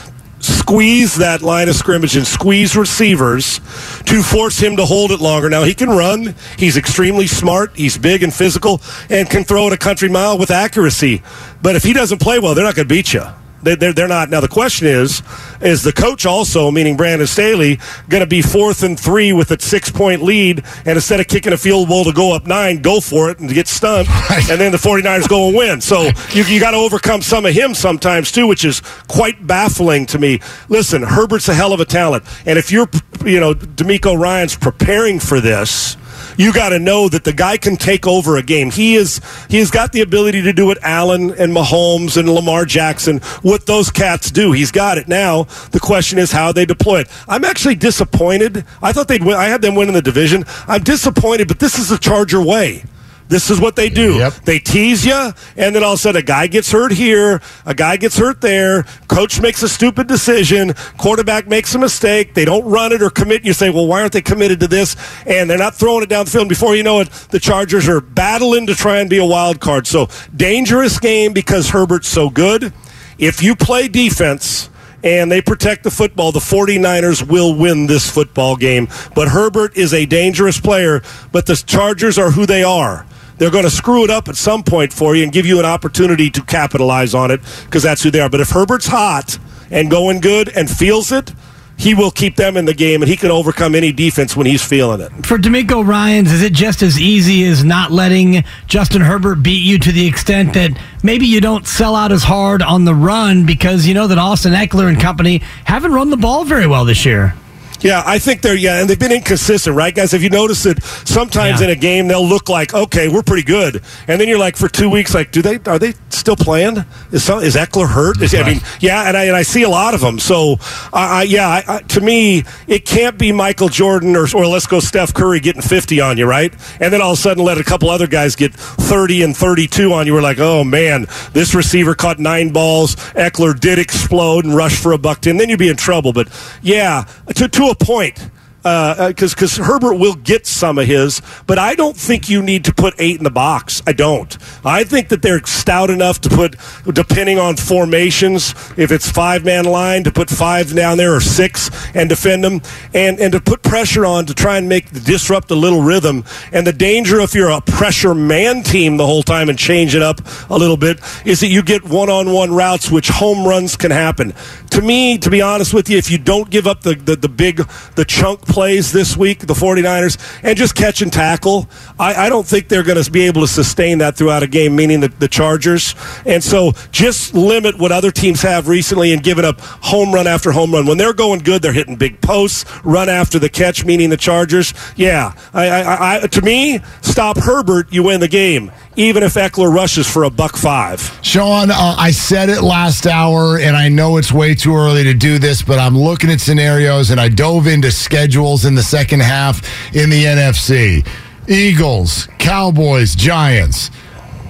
squeeze 0.41 1.17
that 1.17 1.43
line 1.43 1.69
of 1.69 1.77
scrimmage 1.77 2.17
and 2.17 2.27
squeeze 2.27 2.77
receivers 2.77 3.59
to 4.05 4.23
force 4.23 4.59
him 4.59 4.77
to 4.77 4.85
hold 4.85 5.11
it 5.13 5.21
longer. 5.21 5.49
Now, 5.49 5.65
he 5.65 5.75
can 5.75 5.89
run. 5.89 6.35
He's 6.59 6.77
extremely 6.77 7.27
smart. 7.27 7.77
He's 7.77 7.97
big 7.99 8.23
and 8.23 8.33
physical 8.33 8.81
and 9.09 9.29
can 9.29 9.45
throw 9.45 9.67
it 9.67 9.73
a 9.73 9.77
country 9.77 10.09
mile 10.09 10.39
with 10.39 10.51
accuracy. 10.51 11.23
But 11.63 11.77
if 11.77 11.83
he 11.83 11.93
doesn't 11.93 12.21
play 12.21 12.39
well, 12.39 12.55
they're 12.55 12.65
not 12.65 12.75
going 12.75 12.89
to 12.89 12.95
beat 12.95 13.13
you. 13.15 13.25
They're, 13.75 13.93
they're 13.93 14.09
not. 14.09 14.31
Now, 14.31 14.41
the 14.41 14.49
question 14.49 14.87
is, 14.87 15.23
is 15.61 15.83
the 15.83 15.93
coach 15.93 16.25
also, 16.25 16.71
meaning 16.71 16.97
Brandon 16.97 17.27
Staley, 17.27 17.81
going 18.09 18.21
to 18.21 18.27
be 18.27 18.43
fourth 18.43 18.83
and 18.83 18.99
three 18.99 19.33
with 19.33 19.51
a 19.51 19.61
six 19.61 19.91
point 19.91 20.23
lead, 20.23 20.65
and 20.85 20.97
instead 20.97 21.21
of 21.21 21.27
kicking 21.27 21.53
a 21.53 21.57
field 21.57 21.89
goal 21.89 22.05
to 22.05 22.13
go 22.13 22.35
up 22.35 22.47
nine, 22.47 22.81
go 22.81 23.01
for 23.01 23.31
it 23.31 23.39
and 23.41 23.53
get 23.53 23.67
stunned, 23.67 24.09
right. 24.31 24.49
and 24.51 24.61
then 24.61 24.73
the 24.73 24.79
49ers 24.79 25.29
go 25.29 25.49
and 25.49 25.57
win. 25.57 25.81
So 25.81 26.11
you, 26.33 26.45
you 26.45 26.61
got 26.61 26.71
to 26.71 26.77
overcome 26.77 27.23
some 27.23 27.45
of 27.45 27.55
him 27.55 27.75
sometimes, 27.75 28.31
too, 28.31 28.47
which 28.47 28.65
is 28.65 28.81
quite 29.09 29.47
baffling 29.47 30.07
to 30.07 30.19
me. 30.19 30.41
Listen, 30.69 31.03
Herbert's 31.03 31.49
a 31.49 31.55
hell 31.55 31.73
of 31.73 31.81
a 31.81 31.85
talent. 31.85 32.25
And 32.47 32.59
if 32.59 32.71
you're, 32.71 32.89
you 33.25 33.41
know, 33.41 33.55
DeMeco 33.55 34.19
Ryans 34.19 34.57
preparing 34.57 35.19
for 35.19 35.41
this, 35.41 35.97
you 36.37 36.53
got 36.53 36.71
to 36.71 36.79
know 36.79 37.09
that 37.09 37.25
the 37.25 37.33
guy 37.33 37.57
can 37.57 37.77
take 37.77 38.07
over 38.07 38.37
a 38.37 38.43
game. 38.43 38.71
He 38.71 38.95
is 38.95 39.21
he 39.49 39.59
has 39.59 39.71
got 39.71 39.93
the 39.93 40.01
ability 40.01 40.43
to 40.43 40.53
do 40.53 40.67
what 40.67 40.79
Allen 40.83 41.31
and 41.31 41.53
Mahomes 41.53 42.17
and 42.17 42.29
Lamar 42.29 42.65
Jackson, 42.65 43.19
what 43.43 43.67
those 43.67 43.91
cats 43.91 44.31
do. 44.31 44.53
He's 44.53 44.71
got 44.71 44.99
it 44.99 45.09
now. 45.09 45.45
The 45.71 45.81
question 45.81 46.19
is 46.19 46.33
how 46.33 46.53
they 46.53 46.67
deploy 46.67 47.01
it. 47.01 47.09
I'm 47.29 47.45
actually 47.45 47.77
disappointed. 47.77 48.65
I 48.83 48.93
thought 48.93 49.09
they'd 49.09 49.25
win. 49.25 49.37
I 49.37 49.47
had 49.47 49.63
them 49.63 49.75
win 49.75 49.89
in 49.89 49.95
the 49.95 50.03
division. 50.03 50.45
I'm 50.67 50.83
disappointed, 50.83 51.49
but 51.49 51.59
this 51.59 51.79
is 51.79 51.89
the 51.89 51.99
Charger 51.99 52.43
way. 52.43 52.85
This 53.29 53.51
is 53.51 53.61
what 53.61 53.75
they 53.75 53.89
do. 53.89 54.15
Yep. 54.15 54.33
They 54.45 54.59
tease 54.59 55.05
you, 55.05 55.33
and 55.57 55.75
then 55.75 55.83
all 55.83 55.95
of 55.95 55.99
a 55.99 56.03
sudden 56.03 56.23
a 56.23 56.25
guy 56.25 56.47
gets 56.47 56.71
hurt 56.71 56.93
here, 56.93 57.41
a 57.65 57.75
guy 57.75 57.97
gets 57.97 58.17
hurt 58.17 58.41
there. 58.41 58.85
Coach 59.09 59.41
makes 59.41 59.63
a 59.63 59.69
stupid 59.69 60.07
decision. 60.07 60.75
Quarterback 60.97 61.49
makes 61.49 61.75
a 61.75 61.79
mistake. 61.79 62.35
They 62.35 62.45
don't 62.45 62.65
run 62.65 62.93
it 62.93 63.03
or 63.03 63.11
commit. 63.11 63.45
You 63.45 63.53
say, 63.53 63.71
well, 63.71 63.87
why 63.87 64.01
aren't 64.01 64.13
they 64.13 64.23
committed 64.23 64.61
to 64.61 64.69
this? 64.69 64.97
And 65.27 65.51
they're 65.51 65.59
not 65.59 65.75
throwing 65.75 66.05
it 66.05 66.09
down 66.09 66.25
the 66.25 66.31
field. 66.31 66.43
And 66.43 66.49
before 66.49 66.77
you 66.77 66.85
know 66.85 67.01
it, 67.01 67.11
the 67.31 67.41
Chargers 67.41 67.89
are 67.89 68.01
battling 68.01 68.67
to 68.69 68.75
try 68.75 68.99
and 68.99 69.11
be 69.11 69.19
a 69.19 69.25
wild 69.25 69.61
card. 69.61 69.87
So 69.87 70.09
dangerous 70.35 71.01
game 71.01 71.33
because 71.33 71.71
Herbert's 71.71 72.09
so 72.09 72.31
good. 72.31 72.73
If 73.19 73.43
you 73.43 73.57
play 73.57 73.89
defense 73.89 74.71
and 75.03 75.33
they 75.33 75.41
protect 75.43 75.83
the 75.83 75.91
football, 75.91 76.31
the 76.31 76.39
49ers 76.39 77.27
will 77.27 77.55
win 77.57 77.87
this 77.87 78.09
football 78.09 78.57
game. 78.57 78.89
But 79.15 79.29
Herbert 79.29 79.77
is 79.77 79.93
a 79.93 80.07
dangerous 80.07 80.61
player, 80.61 81.03
but 81.33 81.47
the 81.47 81.57
Chargers 81.57 82.19
are 82.19 82.31
who 82.31 82.47
they 82.47 82.63
are 82.63 83.05
they're 83.39 83.51
going 83.51 83.65
to 83.65 83.71
screw 83.71 84.05
it 84.05 84.11
up 84.11 84.29
at 84.29 84.37
some 84.37 84.63
point 84.63 84.93
for 84.93 85.15
you 85.15 85.23
and 85.23 85.33
give 85.33 85.47
you 85.47 85.59
an 85.59 85.65
opportunity 85.65 86.31
to 86.31 86.43
capitalize 86.43 87.15
on 87.15 87.31
it 87.31 87.41
because 87.65 87.83
that's 87.83 88.03
who 88.03 88.11
they 88.11 88.21
are. 88.21 88.31
But 88.31 88.41
if 88.41 88.51
Herbert's 88.51 88.87
hot 88.87 89.39
and 89.71 89.91
going 89.91 90.21
good 90.21 90.49
and 90.57 90.71
feels 90.71 91.13
it, 91.13 91.33
he 91.79 91.95
will 91.95 92.11
keep 92.11 92.37
them 92.37 92.57
in 92.57 92.65
the 92.65 92.75
game 92.75 93.03
and 93.03 93.09
he 93.09 93.17
can 93.17 93.31
overcome 93.31 93.75
any 93.75 93.93
defense 93.93 94.35
when 94.35 94.47
he's 94.47 94.65
feeling 94.65 95.01
it. 95.01 95.11
For 95.27 95.37
DeMeco 95.37 95.87
Ryans, 95.87 96.33
is 96.33 96.43
it 96.43 96.55
just 96.55 96.83
as 96.83 96.99
easy 96.99 97.45
as 97.45 97.65
not 97.65 97.91
letting 97.91 98.45
Justin 98.67 99.03
Herbert 99.03 99.43
beat 99.43 99.63
you 99.63 99.79
to 99.81 99.93
the 99.93 100.07
extent 100.07 100.55
that 100.55 100.71
maybe 101.03 101.27
you 101.27 101.41
don't 101.41 101.67
sell 101.67 101.95
out 101.95 102.13
as 102.13 102.23
hard 102.23 102.63
on 102.63 102.87
the 102.87 102.95
run 102.95 103.45
because 103.45 103.87
you 103.87 103.93
know 103.93 104.07
that 104.07 104.19
Austin 104.19 104.55
Ekeler 104.55 104.89
and 104.89 104.99
company 104.99 105.39
haven't 105.65 105.93
run 105.93 106.09
the 106.09 106.17
ball 106.17 106.45
very 106.45 106.67
well 106.67 106.87
this 106.87 107.05
year? 107.05 107.35
Yeah, 107.81 108.03
I 108.05 108.19
think 108.19 108.43
they're 108.43 108.55
yeah, 108.55 108.81
and 108.81 108.89
they've 108.89 108.99
been 108.99 109.13
inconsistent, 109.13 109.77
right, 109.77 109.95
guys? 109.95 110.15
If 110.15 110.23
you 110.23 110.31
notice 110.31 110.63
that 110.65 110.83
sometimes 110.83 111.61
yeah. 111.61 111.67
in 111.67 111.71
a 111.73 111.77
game 111.77 112.09
they'll 112.09 112.27
look 112.27 112.49
like 112.49 112.75
okay, 112.75 113.09
we're 113.09 113.23
pretty 113.23 113.45
good, 113.45 113.83
and 114.09 114.21
then 114.21 114.29
you're 114.29 114.39
like 114.39 114.57
for 114.57 114.69
two 114.69 114.91
weeks, 114.91 115.15
like, 115.15 115.33
do 115.33 115.43
they 115.43 115.59
are 115.67 115.79
they 115.79 115.95
still 116.11 116.37
playing? 116.37 116.85
Is 117.13 117.25
some, 117.25 117.41
is 117.41 117.55
Ekeler 117.55 117.89
hurt? 117.89 118.21
Is, 118.21 118.33
right. 118.33 118.45
I 118.45 118.53
mean, 118.53 118.61
yeah, 118.81 119.07
and 119.07 119.17
I 119.17 119.25
and 119.25 119.37
I 119.37 119.43
see 119.43 119.63
a 119.63 119.69
lot 119.69 119.95
of 119.95 120.01
them. 120.01 120.19
So, 120.19 120.57
uh, 120.93 121.25
yeah, 121.27 121.49
I, 121.49 121.65
I, 121.69 121.83
to 121.83 122.01
me, 122.01 122.45
it 122.67 122.85
can't 122.85 123.19
be 123.19 123.33
Michael 123.33 123.69
Jordan 123.69 124.17
or 124.17 124.27
or 124.35 124.47
let's 124.47 124.67
go 124.67 124.81
Steph 124.81 125.15
Curry 125.15 125.41
getting 125.41 125.63
50 125.63 126.01
on 126.01 126.19
you, 126.19 126.27
right? 126.27 126.53
And 126.81 126.93
then 126.93 127.01
all 127.01 127.13
of 127.13 127.19
a 127.19 127.23
sudden 127.23 127.45
let 127.45 127.59
a 127.59 127.65
couple 127.65 127.91
other 127.91 128.07
guys 128.07 128.37
get 128.37 128.55
30 128.55 129.23
and 129.23 129.37
32 129.37 129.93
on 129.93 130.07
you. 130.07 130.15
We're 130.15 130.23
like, 130.23 130.39
oh 130.41 130.65
man, 130.65 131.07
this 131.33 131.55
receiver 131.55 131.95
caught 131.95 132.19
nine 132.19 132.51
balls. 132.53 132.97
Ekeler 133.15 133.59
did 133.59 133.79
explode 133.79 134.45
and 134.45 134.55
rush 134.55 134.81
for 134.81 134.93
a 134.93 134.99
buck 134.99 135.21
ten. 135.21 135.37
Then 135.37 135.49
you'd 135.49 135.59
be 135.59 135.69
in 135.69 135.77
trouble. 135.77 136.13
But 136.13 136.29
yeah, 136.63 137.05
to 137.35 137.49
to 137.49 137.66
a 137.71 137.75
point 137.75 138.31
because 138.67 139.33
uh, 139.33 139.37
because 139.37 139.57
Herbert 139.59 139.95
will 139.95 140.15
get 140.15 140.45
some 140.45 140.77
of 140.79 140.87
his, 140.87 141.23
but 141.47 141.57
I 141.57 141.77
don't 141.77 141.97
think 141.97 142.29
you 142.29 142.43
need 142.43 142.65
to 142.65 142.75
put 142.75 142.95
eight 142.99 143.17
in 143.19 143.23
the 143.23 143.31
box. 143.31 143.81
I 143.87 143.93
don't. 143.93 144.37
I 144.65 144.83
think 144.83 145.09
that 145.11 145.23
they're 145.23 145.45
stout 145.45 145.89
enough 145.89 146.21
to 146.23 146.29
put, 146.29 146.57
depending 146.93 147.39
on 147.39 147.57
formations, 147.57 148.55
if 148.77 148.91
it's 148.91 149.09
five 149.09 149.45
man 149.45 149.67
line, 149.67 150.03
to 150.03 150.11
put 150.11 150.29
five 150.29 150.75
down 150.75 150.99
there 150.99 151.15
or 151.15 151.21
six 151.21 151.71
and 151.95 152.09
defend 152.09 152.43
them, 152.43 152.61
and 152.93 153.21
and 153.21 153.33
to 153.35 153.41
put 153.41 153.63
pressure 153.63 154.05
on 154.05 154.27
to 154.27 154.35
try 154.35 154.59
and 154.59 154.69
make 154.69 154.91
disrupt 155.05 155.49
a 155.53 155.55
little 155.55 155.83
rhythm. 155.83 156.25
And 156.51 156.67
the 156.67 156.73
danger 156.73 157.21
if 157.21 157.37
you're 157.37 157.51
a 157.51 157.61
pressure 157.61 158.17
man 158.17 158.65
team 158.65 158.97
the 158.97 159.07
whole 159.07 159.23
time 159.23 159.49
and 159.49 159.57
change 159.57 159.95
it 159.95 160.03
up 160.03 160.21
a 160.51 160.59
little 160.59 160.77
bit 160.77 161.01
is 161.25 161.39
that 161.39 161.49
you 161.49 161.63
get 161.63 161.85
one 161.85 162.11
on 162.11 162.33
one 162.33 162.53
routes, 162.53 162.91
which 162.91 163.09
home 163.11 163.47
runs 163.47 163.77
can 163.77 163.93
happen. 163.93 164.35
To 164.71 164.83
me, 164.83 165.19
to 165.19 165.31
be 165.31 165.41
honest 165.41 165.73
with 165.73 165.89
you, 165.89 165.99
if 165.99 166.11
you 166.11 166.19
don't 166.19 166.51
give 166.51 166.67
up 166.67 166.81
the 166.81 166.97
the, 166.97 167.15
the 167.15 167.29
big 167.29 167.59
the 167.95 168.05
chunk 168.05 168.45
plays 168.57 168.91
this 168.91 169.19
week, 169.19 169.41
the 169.41 169.53
49ers, 169.53 170.17
and 170.43 170.57
just 170.57 170.75
catch 170.75 171.03
and 171.03 171.13
tackle. 171.13 171.69
I, 171.99 172.15
I 172.15 172.29
don't 172.31 172.47
think 172.47 172.69
they're 172.69 172.83
going 172.83 173.03
to 173.03 173.11
be 173.11 173.27
able 173.27 173.43
to 173.43 173.47
sustain 173.47 173.99
that 173.99 174.17
throughout 174.17 174.43
a 174.43 174.47
game, 174.47 174.75
meaning 174.75 175.01
the, 175.01 175.09
the 175.09 175.29
Chargers. 175.29 175.95
And 176.25 176.43
so 176.43 176.73
just 176.91 177.35
limit 177.35 177.79
what 177.79 177.93
other 177.93 178.11
teams 178.11 178.41
have 178.41 178.67
recently 178.67 179.13
and 179.13 179.23
giving 179.23 179.45
up 179.45 179.61
home 179.61 180.11
run 180.11 180.27
after 180.27 180.53
home 180.53 180.73
run. 180.73 180.87
When 180.87 180.97
they're 180.97 181.13
going 181.13 181.41
good, 181.41 181.61
they're 181.61 181.75
hitting 181.75 181.97
big 181.97 182.23
posts, 182.23 182.65
run 182.83 183.11
after 183.11 183.39
the 183.39 183.51
catch, 183.51 183.85
meaning 183.85 184.09
the 184.09 184.17
Chargers. 184.17 184.73
Yeah, 184.97 185.35
I, 185.53 185.69
I, 185.69 186.23
I, 186.23 186.27
to 186.27 186.41
me, 186.41 186.81
stop 187.03 187.37
Herbert, 187.37 187.93
you 187.93 188.05
win 188.05 188.21
the 188.21 188.29
game 188.29 188.73
even 188.97 189.23
if 189.23 189.35
Ekeler 189.35 189.73
rushes 189.73 190.11
for 190.11 190.25
a 190.25 190.31
buck 190.31 190.57
five. 190.57 191.19
Sean, 191.23 191.71
uh, 191.71 191.95
I 191.99 192.11
said 192.11 192.49
it 192.49 192.63
last 192.63 193.07
hour, 193.07 193.59
and 193.59 193.77
I 193.77 193.89
know 193.89 194.17
it's 194.17 194.33
way 194.33 194.55
too 194.55 194.75
early 194.75 195.05
to 195.05 195.15
do 195.15 195.39
this, 195.39 195.63
but 195.63 195.79
I'm 195.79 195.97
looking 195.97 196.31
at 196.31 196.41
scenarios, 196.41 197.11
and 197.11 197.21
I 197.21 197.29
dove 197.29 197.67
into 197.67 197.91
schedules 198.37 198.67
in 198.67 198.75
the 198.75 198.83
second 198.83 199.21
half 199.21 199.65
in 199.97 200.11
the 200.11 200.25
NFC. 200.25 201.07
Eagles, 201.49 202.29
Cowboys, 202.39 203.15
Giants. 203.15 203.91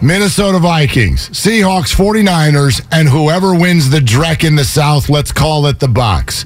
Minnesota 0.02 0.58
Vikings, 0.58 1.30
Seahawks, 1.30 1.94
49ers, 1.94 2.84
and 2.90 3.08
whoever 3.08 3.54
wins 3.54 3.88
the 3.88 4.00
Drek 4.00 4.44
in 4.44 4.56
the 4.56 4.64
South, 4.64 5.08
let's 5.08 5.30
call 5.30 5.66
it 5.66 5.78
the 5.78 5.86
box. 5.88 6.44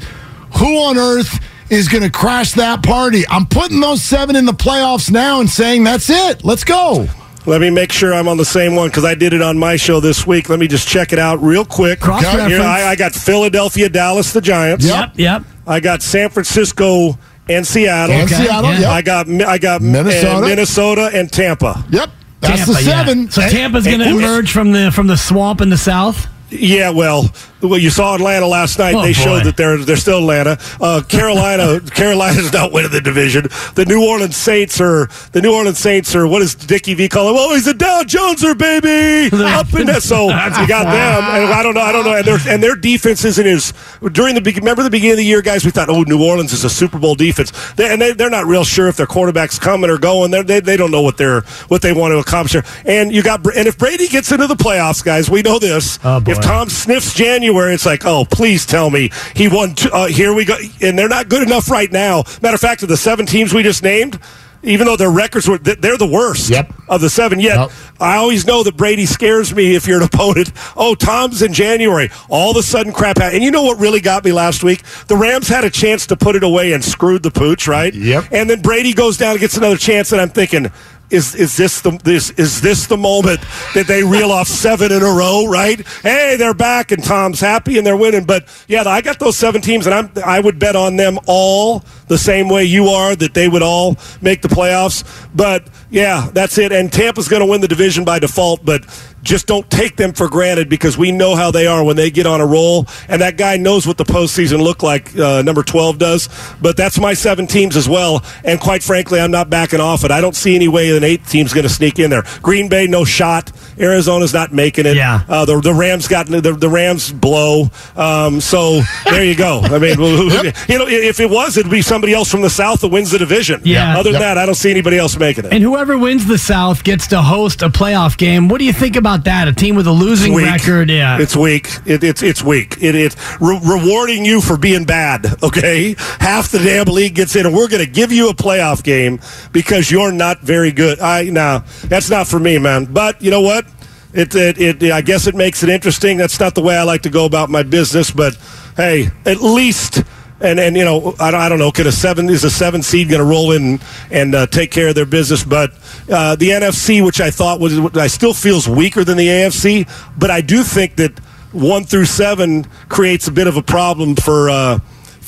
who 0.58 0.66
on 0.82 0.98
earth 0.98 1.40
is 1.70 1.88
going 1.88 2.04
to 2.04 2.10
crash 2.10 2.52
that 2.52 2.82
party? 2.82 3.24
I'm 3.30 3.46
putting 3.46 3.80
those 3.80 4.02
seven 4.02 4.36
in 4.36 4.44
the 4.44 4.52
playoffs 4.52 5.10
now 5.10 5.40
and 5.40 5.48
saying 5.48 5.84
that's 5.84 6.10
it. 6.10 6.44
Let's 6.44 6.62
go. 6.62 7.08
Let 7.46 7.62
me 7.62 7.70
make 7.70 7.90
sure 7.90 8.12
I'm 8.12 8.28
on 8.28 8.36
the 8.36 8.44
same 8.44 8.76
one 8.76 8.88
because 8.88 9.04
I 9.04 9.14
did 9.14 9.32
it 9.32 9.40
on 9.40 9.56
my 9.56 9.76
show 9.76 9.98
this 9.98 10.26
week. 10.26 10.50
Let 10.50 10.58
me 10.58 10.68
just 10.68 10.86
check 10.86 11.14
it 11.14 11.18
out 11.18 11.40
real 11.40 11.64
quick. 11.64 12.00
Cross 12.00 12.22
reference. 12.22 12.52
Here, 12.52 12.60
I, 12.60 12.90
I 12.90 12.96
got 12.96 13.14
Philadelphia, 13.14 13.88
Dallas, 13.88 14.34
the 14.34 14.42
Giants. 14.42 14.84
Yep, 14.84 15.12
yep. 15.16 15.42
I 15.66 15.80
got 15.80 16.02
San 16.02 16.28
Francisco 16.30 17.18
and 17.48 17.66
Seattle. 17.66 18.14
And 18.14 18.30
Okay, 18.30 18.44
Seattle. 18.44 18.70
yeah. 18.72 18.80
Yep. 18.80 18.88
I 18.90 19.02
got 19.02 19.28
I 19.28 19.58
got 19.58 19.80
uh, 19.80 19.84
Minnesota. 19.84 20.36
and 20.36 20.46
Minnesota 20.46 21.10
and 21.14 21.32
Tampa. 21.32 21.84
Yep. 21.90 22.10
That's 22.40 22.56
Tampa, 22.64 22.72
the 22.72 22.82
yeah. 22.82 23.04
seven. 23.04 23.30
So 23.30 23.40
Hey, 23.42 23.50
Tampa's 23.50 23.84
going 23.86 23.98
to 24.00 24.08
emerge 24.08 24.50
from 24.52 24.72
the 24.72 24.90
from 24.92 25.06
the 25.08 25.16
swamp 25.16 25.60
in 25.60 25.68
the 25.70 25.76
south. 25.78 26.26
Yeah, 26.50 26.90
well, 26.90 27.30
well, 27.62 27.78
you 27.78 27.90
saw 27.90 28.14
Atlanta 28.14 28.46
last 28.46 28.78
night. 28.78 28.94
Oh, 28.94 29.02
they 29.02 29.10
boy. 29.10 29.12
showed 29.12 29.44
that 29.44 29.56
they're 29.56 29.78
they're 29.78 29.96
still 29.96 30.18
Atlanta. 30.18 30.58
Uh, 30.80 31.02
Carolina, 31.06 31.80
Carolina's 31.94 32.52
not 32.52 32.72
winning 32.72 32.90
the 32.90 33.00
division. 33.00 33.46
The 33.74 33.84
New 33.86 34.04
Orleans 34.04 34.36
Saints 34.36 34.80
are 34.80 35.08
the 35.32 35.40
New 35.42 35.54
Orleans 35.54 35.78
Saints 35.78 36.14
are 36.16 36.26
what 36.26 36.40
does 36.40 36.54
Dickie 36.54 36.94
V 36.94 37.08
call 37.08 37.26
them? 37.26 37.36
Oh, 37.38 37.54
he's 37.54 37.66
a 37.66 37.74
Dow 37.74 38.02
Joneser 38.02 38.56
baby 38.56 39.34
up 39.44 39.72
in 39.74 39.86
that. 39.86 40.02
So 40.02 40.24
you 40.24 40.66
got 40.68 40.84
them, 40.84 41.24
and 41.24 41.52
I 41.52 41.62
don't 41.62 41.74
know, 41.74 41.80
I 41.82 41.92
don't 41.92 42.04
know, 42.04 42.16
and 42.16 42.26
their 42.26 42.38
and 42.48 42.62
their 42.62 42.76
defense 42.76 43.24
isn't 43.24 43.46
as 43.46 43.72
during 44.12 44.34
the 44.34 44.40
be- 44.40 44.52
remember 44.52 44.82
the 44.82 44.90
beginning 44.90 45.12
of 45.12 45.18
the 45.18 45.24
year, 45.24 45.42
guys. 45.42 45.64
We 45.64 45.70
thought, 45.70 45.88
oh, 45.88 46.02
New 46.02 46.24
Orleans 46.24 46.52
is 46.52 46.64
a 46.64 46.70
Super 46.70 46.98
Bowl 46.98 47.14
defense, 47.14 47.52
they, 47.74 47.92
and 47.92 48.00
they, 48.00 48.12
they're 48.12 48.30
not 48.30 48.46
real 48.46 48.64
sure 48.64 48.88
if 48.88 48.96
their 48.96 49.06
quarterback's 49.06 49.58
coming 49.58 49.90
or 49.90 49.98
going. 49.98 50.30
They're, 50.30 50.42
they 50.42 50.60
they 50.60 50.76
don't 50.76 50.90
know 50.90 51.02
what 51.02 51.16
they're 51.16 51.42
what 51.68 51.82
they 51.82 51.92
want 51.92 52.12
to 52.12 52.18
accomplish. 52.18 52.62
And 52.84 53.12
you 53.12 53.22
got 53.22 53.46
and 53.56 53.68
if 53.68 53.78
Brady 53.78 54.08
gets 54.08 54.32
into 54.32 54.46
the 54.46 54.56
playoffs, 54.56 55.04
guys, 55.04 55.28
we 55.30 55.42
know 55.42 55.58
this. 55.58 55.98
Oh, 56.02 56.20
boy. 56.20 56.39
If 56.40 56.44
Tom 56.44 56.68
sniffs 56.68 57.14
January, 57.14 57.74
it's 57.74 57.86
like, 57.86 58.04
oh, 58.04 58.24
please 58.24 58.66
tell 58.66 58.90
me 58.90 59.10
he 59.34 59.48
won. 59.48 59.74
Two, 59.74 59.90
uh, 59.92 60.06
here 60.08 60.34
we 60.34 60.44
go, 60.44 60.56
and 60.80 60.98
they're 60.98 61.08
not 61.08 61.28
good 61.28 61.42
enough 61.42 61.70
right 61.70 61.90
now. 61.90 62.24
Matter 62.42 62.54
of 62.54 62.60
fact, 62.60 62.82
of 62.82 62.88
the 62.88 62.96
seven 62.96 63.26
teams 63.26 63.52
we 63.54 63.62
just 63.62 63.82
named, 63.82 64.18
even 64.62 64.86
though 64.86 64.96
their 64.96 65.10
records 65.10 65.48
were, 65.48 65.56
they're 65.56 65.96
the 65.96 66.06
worst 66.06 66.50
Yep. 66.50 66.72
of 66.88 67.00
the 67.00 67.08
seven. 67.08 67.40
Yet 67.40 67.56
Yep. 67.58 67.70
I 67.98 68.16
always 68.16 68.46
know 68.46 68.62
that 68.62 68.76
Brady 68.76 69.06
scares 69.06 69.54
me 69.54 69.74
if 69.74 69.86
you're 69.86 69.98
an 69.98 70.08
opponent. 70.12 70.52
Oh, 70.76 70.94
Tom's 70.94 71.40
in 71.40 71.54
January. 71.54 72.10
All 72.28 72.50
of 72.50 72.56
a 72.58 72.62
sudden, 72.62 72.92
crap 72.92 73.16
happened. 73.16 73.36
And 73.36 73.44
you 73.44 73.50
know 73.50 73.62
what 73.62 73.78
really 73.78 74.00
got 74.00 74.22
me 74.24 74.32
last 74.32 74.62
week? 74.62 74.82
The 75.06 75.16
Rams 75.16 75.48
had 75.48 75.64
a 75.64 75.70
chance 75.70 76.06
to 76.08 76.16
put 76.16 76.36
it 76.36 76.42
away 76.42 76.72
and 76.74 76.84
screwed 76.84 77.22
the 77.22 77.30
pooch, 77.30 77.66
right? 77.66 77.94
Yep. 77.94 78.24
And 78.32 78.50
then 78.50 78.60
Brady 78.60 78.92
goes 78.92 79.16
down 79.16 79.30
and 79.32 79.40
gets 79.40 79.56
another 79.56 79.78
chance, 79.78 80.12
and 80.12 80.20
I'm 80.20 80.28
thinking. 80.30 80.70
Is, 81.10 81.34
is 81.34 81.56
this 81.56 81.80
the 81.80 81.90
this 82.04 82.30
is 82.30 82.60
this 82.60 82.86
the 82.86 82.96
moment 82.96 83.40
that 83.74 83.86
they 83.88 84.04
reel 84.04 84.30
off 84.30 84.46
seven 84.46 84.92
in 84.92 85.02
a 85.02 85.12
row? 85.12 85.46
Right? 85.46 85.86
Hey, 86.02 86.36
they're 86.36 86.54
back 86.54 86.92
and 86.92 87.02
Tom's 87.02 87.40
happy 87.40 87.78
and 87.78 87.86
they're 87.86 87.96
winning. 87.96 88.24
But 88.24 88.46
yeah, 88.68 88.84
I 88.86 89.00
got 89.00 89.18
those 89.18 89.36
seven 89.36 89.60
teams, 89.60 89.86
and 89.86 89.94
I'm 89.94 90.10
I 90.24 90.38
would 90.38 90.58
bet 90.58 90.76
on 90.76 90.96
them 90.96 91.18
all 91.26 91.84
the 92.10 92.18
same 92.18 92.48
way 92.48 92.64
you 92.64 92.88
are 92.88 93.14
that 93.14 93.34
they 93.34 93.48
would 93.48 93.62
all 93.62 93.96
make 94.20 94.42
the 94.42 94.48
playoffs. 94.48 95.04
But 95.32 95.68
yeah, 95.90 96.28
that's 96.34 96.58
it. 96.58 96.72
And 96.72 96.92
Tampa's 96.92 97.28
going 97.28 97.38
to 97.38 97.46
win 97.46 97.60
the 97.60 97.68
division 97.68 98.04
by 98.04 98.18
default, 98.18 98.64
but 98.64 98.84
just 99.22 99.46
don't 99.46 99.68
take 99.70 99.96
them 99.96 100.12
for 100.12 100.28
granted 100.28 100.68
because 100.68 100.96
we 100.96 101.12
know 101.12 101.36
how 101.36 101.50
they 101.50 101.66
are 101.66 101.84
when 101.84 101.96
they 101.96 102.10
get 102.10 102.26
on 102.26 102.40
a 102.40 102.46
roll. 102.46 102.86
And 103.08 103.20
that 103.22 103.36
guy 103.36 103.56
knows 103.56 103.86
what 103.86 103.96
the 103.96 104.04
postseason 104.04 104.62
look 104.62 104.82
like. 104.82 105.16
Uh, 105.16 105.42
number 105.42 105.62
twelve 105.62 105.98
does. 105.98 106.28
But 106.60 106.76
that's 106.76 106.98
my 106.98 107.14
seven 107.14 107.46
teams 107.46 107.76
as 107.76 107.88
well. 107.88 108.24
And 108.44 108.58
quite 108.58 108.82
frankly, 108.82 109.20
I'm 109.20 109.30
not 109.30 109.50
backing 109.50 109.80
off 109.80 110.04
it. 110.04 110.10
I 110.10 110.20
don't 110.20 110.36
see 110.36 110.54
any 110.54 110.68
way 110.68 110.96
an 110.96 111.04
eighth 111.04 111.30
team's 111.30 111.52
going 111.52 111.64
to 111.64 111.68
sneak 111.72 111.98
in 111.98 112.10
there. 112.10 112.24
Green 112.42 112.68
Bay, 112.68 112.86
no 112.86 113.04
shot. 113.04 113.52
Arizona's 113.78 114.34
not 114.34 114.52
making 114.52 114.86
it. 114.86 114.96
Yeah. 114.96 115.24
Uh, 115.28 115.44
the, 115.44 115.60
the 115.60 115.74
Rams 115.74 116.08
got 116.08 116.26
the, 116.26 116.40
the 116.40 116.68
Rams 116.68 117.12
blow. 117.12 117.70
Um, 117.96 118.40
so 118.40 118.80
there 119.04 119.24
you 119.24 119.36
go. 119.36 119.60
I 119.62 119.78
mean, 119.78 119.98
you 119.98 120.78
know, 120.78 120.86
if 120.88 121.20
it 121.20 121.30
was, 121.30 121.56
it'd 121.56 121.70
be 121.70 121.82
somebody 122.00 122.14
else 122.14 122.30
from 122.30 122.40
the 122.40 122.48
South 122.48 122.80
that 122.80 122.88
wins 122.88 123.10
the 123.10 123.18
division. 123.18 123.60
Yeah. 123.62 123.98
Other 123.98 124.04
than 124.10 124.20
Yep. 124.22 124.36
that, 124.36 124.38
I 124.38 124.46
don't 124.46 124.54
see 124.54 124.70
anybody 124.70 124.96
else 124.96 125.18
making 125.18 125.44
it. 125.44 125.52
And 125.52 125.62
whoever 125.62 125.98
wins 125.98 126.24
the 126.26 126.38
South 126.38 126.82
gets 126.82 127.06
to 127.08 127.20
host 127.20 127.60
a 127.60 127.68
playoff 127.68 128.16
game. 128.16 128.48
What 128.48 128.58
do 128.58 128.64
you 128.64 128.72
think 128.72 128.96
about 128.96 129.24
that? 129.24 129.48
A 129.48 129.52
team 129.52 129.74
with 129.76 129.86
a 129.86 129.92
losing 129.92 130.34
record, 130.34 130.88
yeah. 130.88 131.18
It's 131.20 131.36
weak. 131.36 131.68
It, 131.84 132.02
it's 132.02 132.22
it's 132.22 132.42
weak. 132.42 132.78
It, 132.80 132.94
it's 132.94 133.16
re- 133.38 133.60
rewarding 133.62 134.24
you 134.24 134.40
for 134.40 134.56
being 134.56 134.84
bad. 134.84 135.26
Okay, 135.50 135.96
half 136.20 136.50
the 136.50 136.58
damn 136.58 136.84
league 136.86 137.14
gets 137.14 137.34
in, 137.34 137.44
and 137.44 137.54
we're 137.54 137.66
going 137.66 137.84
to 137.84 137.90
give 137.90 138.12
you 138.12 138.28
a 138.28 138.34
playoff 138.34 138.84
game 138.84 139.18
because 139.52 139.90
you're 139.90 140.12
not 140.12 140.40
very 140.40 140.70
good. 140.70 141.00
I 141.00 141.24
no, 141.24 141.64
that's 141.84 142.08
not 142.08 142.28
for 142.28 142.38
me, 142.38 142.58
man. 142.58 142.84
But 142.84 143.20
you 143.20 143.30
know 143.30 143.40
what? 143.40 143.66
It, 144.12 144.34
it, 144.34 144.60
it 144.82 144.92
I 144.92 145.00
guess 145.00 145.26
it 145.26 145.34
makes 145.34 145.62
it 145.62 145.68
interesting. 145.68 146.18
That's 146.18 146.38
not 146.38 146.54
the 146.54 146.62
way 146.62 146.76
I 146.76 146.84
like 146.84 147.02
to 147.02 147.10
go 147.10 147.24
about 147.24 147.50
my 147.50 147.62
business, 147.64 148.10
but 148.12 148.36
hey, 148.76 149.08
at 149.26 149.40
least. 149.40 150.04
And 150.40 150.58
and 150.58 150.76
you 150.76 150.84
know 150.84 151.14
I 151.20 151.28
I 151.28 151.48
don't 151.48 151.58
know 151.58 151.70
could 151.70 151.86
a 151.86 151.92
seven 151.92 152.28
is 152.30 152.44
a 152.44 152.50
seven 152.50 152.82
seed 152.82 153.08
going 153.08 153.20
to 153.20 153.26
roll 153.26 153.52
in 153.52 153.78
and 154.10 154.34
uh, 154.34 154.46
take 154.46 154.70
care 154.70 154.88
of 154.88 154.94
their 154.94 155.06
business? 155.06 155.44
But 155.44 155.72
uh, 156.10 156.36
the 156.36 156.50
NFC 156.50 157.04
which 157.04 157.20
I 157.20 157.30
thought 157.30 157.60
was 157.60 157.78
I 157.96 158.06
still 158.06 158.32
feels 158.32 158.68
weaker 158.68 159.04
than 159.04 159.18
the 159.18 159.26
AFC 159.26 159.86
but 160.18 160.30
I 160.30 160.40
do 160.40 160.62
think 160.62 160.96
that 160.96 161.18
one 161.52 161.84
through 161.84 162.06
seven 162.06 162.64
creates 162.88 163.26
a 163.28 163.32
bit 163.32 163.46
of 163.46 163.56
a 163.56 163.62
problem 163.62 164.14
for 164.16 164.48
uh, 164.48 164.78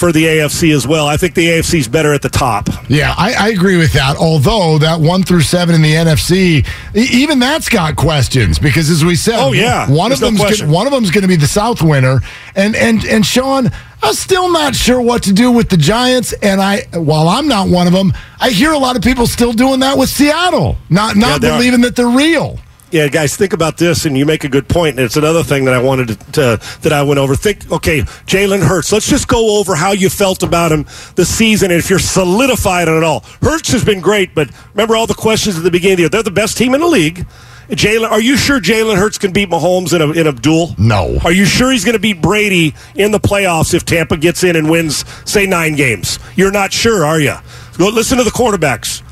for 0.03 0.11
the 0.11 0.25
AFC 0.25 0.75
as 0.75 0.85
well 0.85 1.07
I 1.07 1.17
think 1.17 1.35
the 1.37 1.47
AFC 1.47 1.79
is 1.79 1.87
better 1.87 2.13
at 2.13 2.23
the 2.23 2.29
top 2.29 2.69
Yeah, 2.89 3.15
I, 3.17 3.35
I 3.39 3.49
agree 3.51 3.77
with 3.77 3.93
that. 3.93 4.17
Although 4.17 4.79
that 4.79 4.99
one 4.99 5.23
through 5.23 5.43
seven 5.43 5.77
in 5.77 5.83
the 5.83 5.93
NFC, 5.95 6.67
even 6.95 7.39
that's 7.39 7.69
got 7.69 7.95
questions 7.95 8.59
because, 8.59 8.91
as 8.91 9.05
we 9.05 9.15
said, 9.15 9.37
Oh, 9.39 9.53
yeah. 9.53 9.89
one 9.89 10.11
There's 10.11 10.21
of 10.21 10.35
them's 10.37 10.59
gonna, 10.59 10.73
one 10.73 10.87
of 10.89 10.93
them's 10.93 11.13
going 11.13 11.23
to 11.23 11.29
be 11.29 11.37
the 11.37 11.47
South 11.47 11.83
winner, 11.83 12.21
and 12.57 12.75
and 12.75 13.05
and 13.05 13.25
Sean, 13.25 13.71
I'm 14.03 14.15
still 14.15 14.51
not 14.51 14.75
sure 14.75 15.01
what 15.01 15.23
to 15.25 15.33
do 15.33 15.53
with 15.53 15.69
the 15.69 15.77
Giants. 15.77 16.33
And 16.43 16.61
I, 16.61 16.83
while 16.95 17.29
I'm 17.29 17.47
not 17.47 17.69
one 17.69 17.87
of 17.87 17.93
them, 17.93 18.13
I 18.41 18.51
hear 18.51 18.73
a 18.73 18.79
lot 18.79 18.97
of 18.97 19.03
people 19.03 19.27
still 19.29 19.53
doing 19.53 19.81
that 19.81 19.97
with 19.97 20.09
Seattle, 20.09 20.77
not 20.91 21.15
not 21.17 21.41
are. 21.45 21.51
believing 21.57 21.83
that 21.83 21.95
they're 21.95 22.09
real. 22.09 22.59
Yeah, 22.93 23.09
guys, 23.09 23.35
think 23.35 23.55
about 23.55 23.79
this, 23.79 24.05
and 24.05 24.19
you 24.19 24.27
make 24.27 24.45
a 24.45 24.51
good 24.51 24.69
point. 24.69 24.97
And 24.97 25.07
it's 25.07 25.17
another 25.17 25.43
thing 25.43 25.65
that 25.65 25.73
I 25.73 25.81
wanted 25.81 26.09
to, 26.09 26.33
to 26.33 26.79
that 26.83 26.93
I 26.93 27.03
went 27.03 27.19
over. 27.19 27.35
Think, 27.35 27.73
okay, 27.73 28.03
Jalen 28.03 28.63
Hurts. 28.63 28.93
Let's 28.93 29.09
just 29.09 29.29
go 29.29 29.59
over 29.59 29.75
how 29.75 29.93
you 29.93 30.11
felt 30.11 30.43
about 30.43 30.73
him 30.73 30.85
the 31.17 31.25
season, 31.25 31.71
and 31.71 31.81
if 31.81 31.89
you're 31.89 31.99
solidified 31.99 32.89
on 32.89 32.99
it 32.99 33.03
all. 33.03 33.21
Hurts 33.41 33.73
has 33.73 33.83
been 33.83 34.01
great, 34.01 34.35
but 34.35 34.51
remember 34.75 34.95
all 34.95 35.07
the 35.07 35.15
questions 35.15 35.57
at 35.57 35.65
the 35.65 35.71
beginning 35.71 35.95
of 35.95 35.97
the 35.97 36.03
year. 36.03 36.09
They're 36.11 36.23
the 36.23 36.31
best 36.31 36.59
team 36.59 36.75
in 36.75 36.83
the 36.83 36.87
league. 36.87 37.27
Jalen, 37.71 38.11
are 38.11 38.21
you 38.21 38.37
sure 38.37 38.61
Jalen 38.61 38.99
Hurts 38.99 39.17
can 39.17 39.33
beat 39.33 39.49
Mahomes 39.49 39.95
in 39.95 40.03
a 40.03 40.11
in 40.11 40.27
a 40.27 40.33
duel? 40.33 40.75
No. 40.77 41.17
Are 41.25 41.33
you 41.33 41.47
sure 41.47 41.73
he's 41.73 41.87
going 41.87 41.95
to 41.95 42.01
beat 42.01 42.21
Brady 42.21 42.75
in 42.95 43.11
the 43.11 43.21
playoffs 43.21 43.73
if 43.73 43.87
Tampa 43.87 44.19
gets 44.19 44.45
in 44.45 44.55
and 44.55 44.69
wins, 44.69 45.07
say, 45.25 45.47
nine 45.47 45.77
games? 45.77 46.19
You're 46.37 46.51
not 46.51 46.75
sure, 46.75 47.07
are 47.07 47.21
you? 47.21 47.37
Go 47.79 47.89
listen 47.89 48.19
to 48.19 48.25
the 48.25 48.31
quarterbacks. 48.31 49.03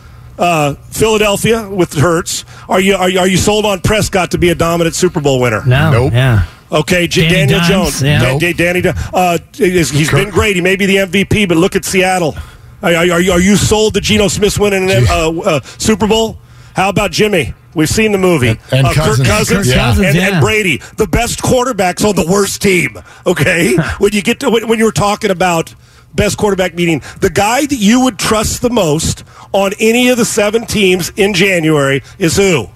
Uh, 0.41 0.75
Philadelphia 0.91 1.69
with 1.69 1.93
Hurts. 1.95 2.45
Are 2.69 2.81
you, 2.81 2.95
are 2.97 3.11
you 3.11 3.19
are 3.21 3.29
you 3.29 3.37
sold 3.37 3.67
on 3.67 3.81
Prescott 3.81 4.31
to 4.31 4.39
be 4.39 4.49
a 4.49 4.55
dominant 4.55 4.95
Super 4.95 5.21
Bowl 5.21 5.39
winner? 5.41 5.63
no, 5.67 5.91
Nope. 5.93 6.13
yeah. 6.15 6.47
Okay, 6.73 7.07
J- 7.09 7.23
Danny 7.29 7.53
Daniel 7.53 7.59
Dimes, 7.59 7.69
Jones. 7.69 8.03
yeah. 8.03 8.19
Da- 8.21 8.33
Nope. 8.33 8.41
Da- 8.41 8.53
Danny, 8.55 8.83
uh, 9.13 9.39
is- 9.59 9.91
he's 9.91 10.11
been 10.11 10.31
great. 10.31 10.57
He 10.57 10.63
may 10.63 10.77
be 10.77 10.87
the 10.87 10.97
MVP, 10.97 11.47
but 11.49 11.57
look 11.59 11.77
at 11.77 11.85
Seattle. 11.85 12.35
Are, 12.83 12.91
are, 12.95 13.11
are 13.13 13.21
you, 13.21 13.33
are 13.33 13.41
you 13.41 13.57
sold 13.57 13.93
to 13.95 14.01
Geno 14.01 14.29
Smith 14.29 14.59
winning 14.59 14.91
an 14.91 15.05
uh, 15.11 15.31
uh, 15.31 15.61
Super 15.79 16.07
Bowl? 16.07 16.39
How 16.75 16.89
about 16.89 17.11
Jimmy? 17.11 17.53
We've 17.75 17.89
seen 17.89 18.13
the 18.13 18.19
movie. 18.19 18.49
and 18.73 18.87
uh, 18.87 18.93
Kirk 18.95 19.05
Cousins. 19.05 19.29
Cousins, 19.29 19.67
Kirk 19.69 19.77
Cousins, 19.77 20.07
and, 20.07 20.17
yeah. 20.17 20.29
and 20.31 20.41
Brady, 20.41 20.79
the 20.97 21.07
best 21.07 21.41
quarterbacks 21.41 22.09
on 22.09 22.17
the 22.17 22.27
worst 22.27 22.63
team. 22.63 22.97
Okay, 23.27 23.77
when 23.99 24.13
you 24.13 24.23
get 24.23 24.41
to 24.41 24.49
when, 24.51 24.67
when 24.69 24.79
you 24.79 24.87
were 24.87 24.93
talking 24.93 25.31
about 25.31 25.75
best 26.15 26.37
quarterback 26.39 26.75
meeting, 26.75 27.03
the 27.21 27.31
guy 27.31 27.67
that 27.67 27.77
you 27.77 28.01
would 28.01 28.19
trust 28.19 28.63
the 28.63 28.71
most 28.71 29.25
on 29.53 29.73
any 29.81 30.09
of 30.09 30.17
the 30.19 30.25
seven 30.25 30.67
teams 30.67 31.11
in 31.17 31.35
January 31.35 32.03
is 32.19 32.37
who? 32.37 32.69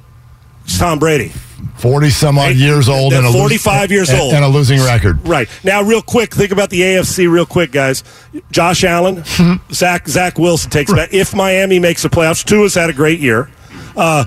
It's 0.64 0.79
Tom 0.79 0.99
Brady. 0.99 1.33
Forty 1.76 2.09
some 2.11 2.38
odd 2.38 2.55
years 2.57 2.88
old 2.88 3.12
and 3.12 3.26
a 3.26 3.29
lo- 3.31 3.38
45 3.41 3.91
years 3.91 4.09
and- 4.09 4.21
old. 4.21 4.33
and 4.35 4.45
a 4.45 4.49
losing 4.49 4.81
record. 4.81 5.26
Right 5.26 5.49
now, 5.64 5.83
real 5.83 6.03
quick, 6.03 6.35
think 6.35 6.50
about 6.53 6.71
the 6.71 6.81
AFC 6.81 7.31
real 7.31 7.47
quick, 7.47 7.73
guys. 7.73 8.05
Josh 8.50 8.85
Allen, 8.85 9.23
Zach 9.73 10.09
Zach 10.09 10.38
Wilson 10.38 10.71
takes 10.71 10.93
back. 10.93 11.12
If 11.12 11.35
Miami 11.35 11.79
makes 11.79 12.03
the 12.03 12.09
playoffs, 12.09 12.45
Tua's 12.45 12.75
had 12.75 12.91
a 12.91 12.93
great 12.93 13.21
year. 13.21 13.50
Uh, 13.97 14.25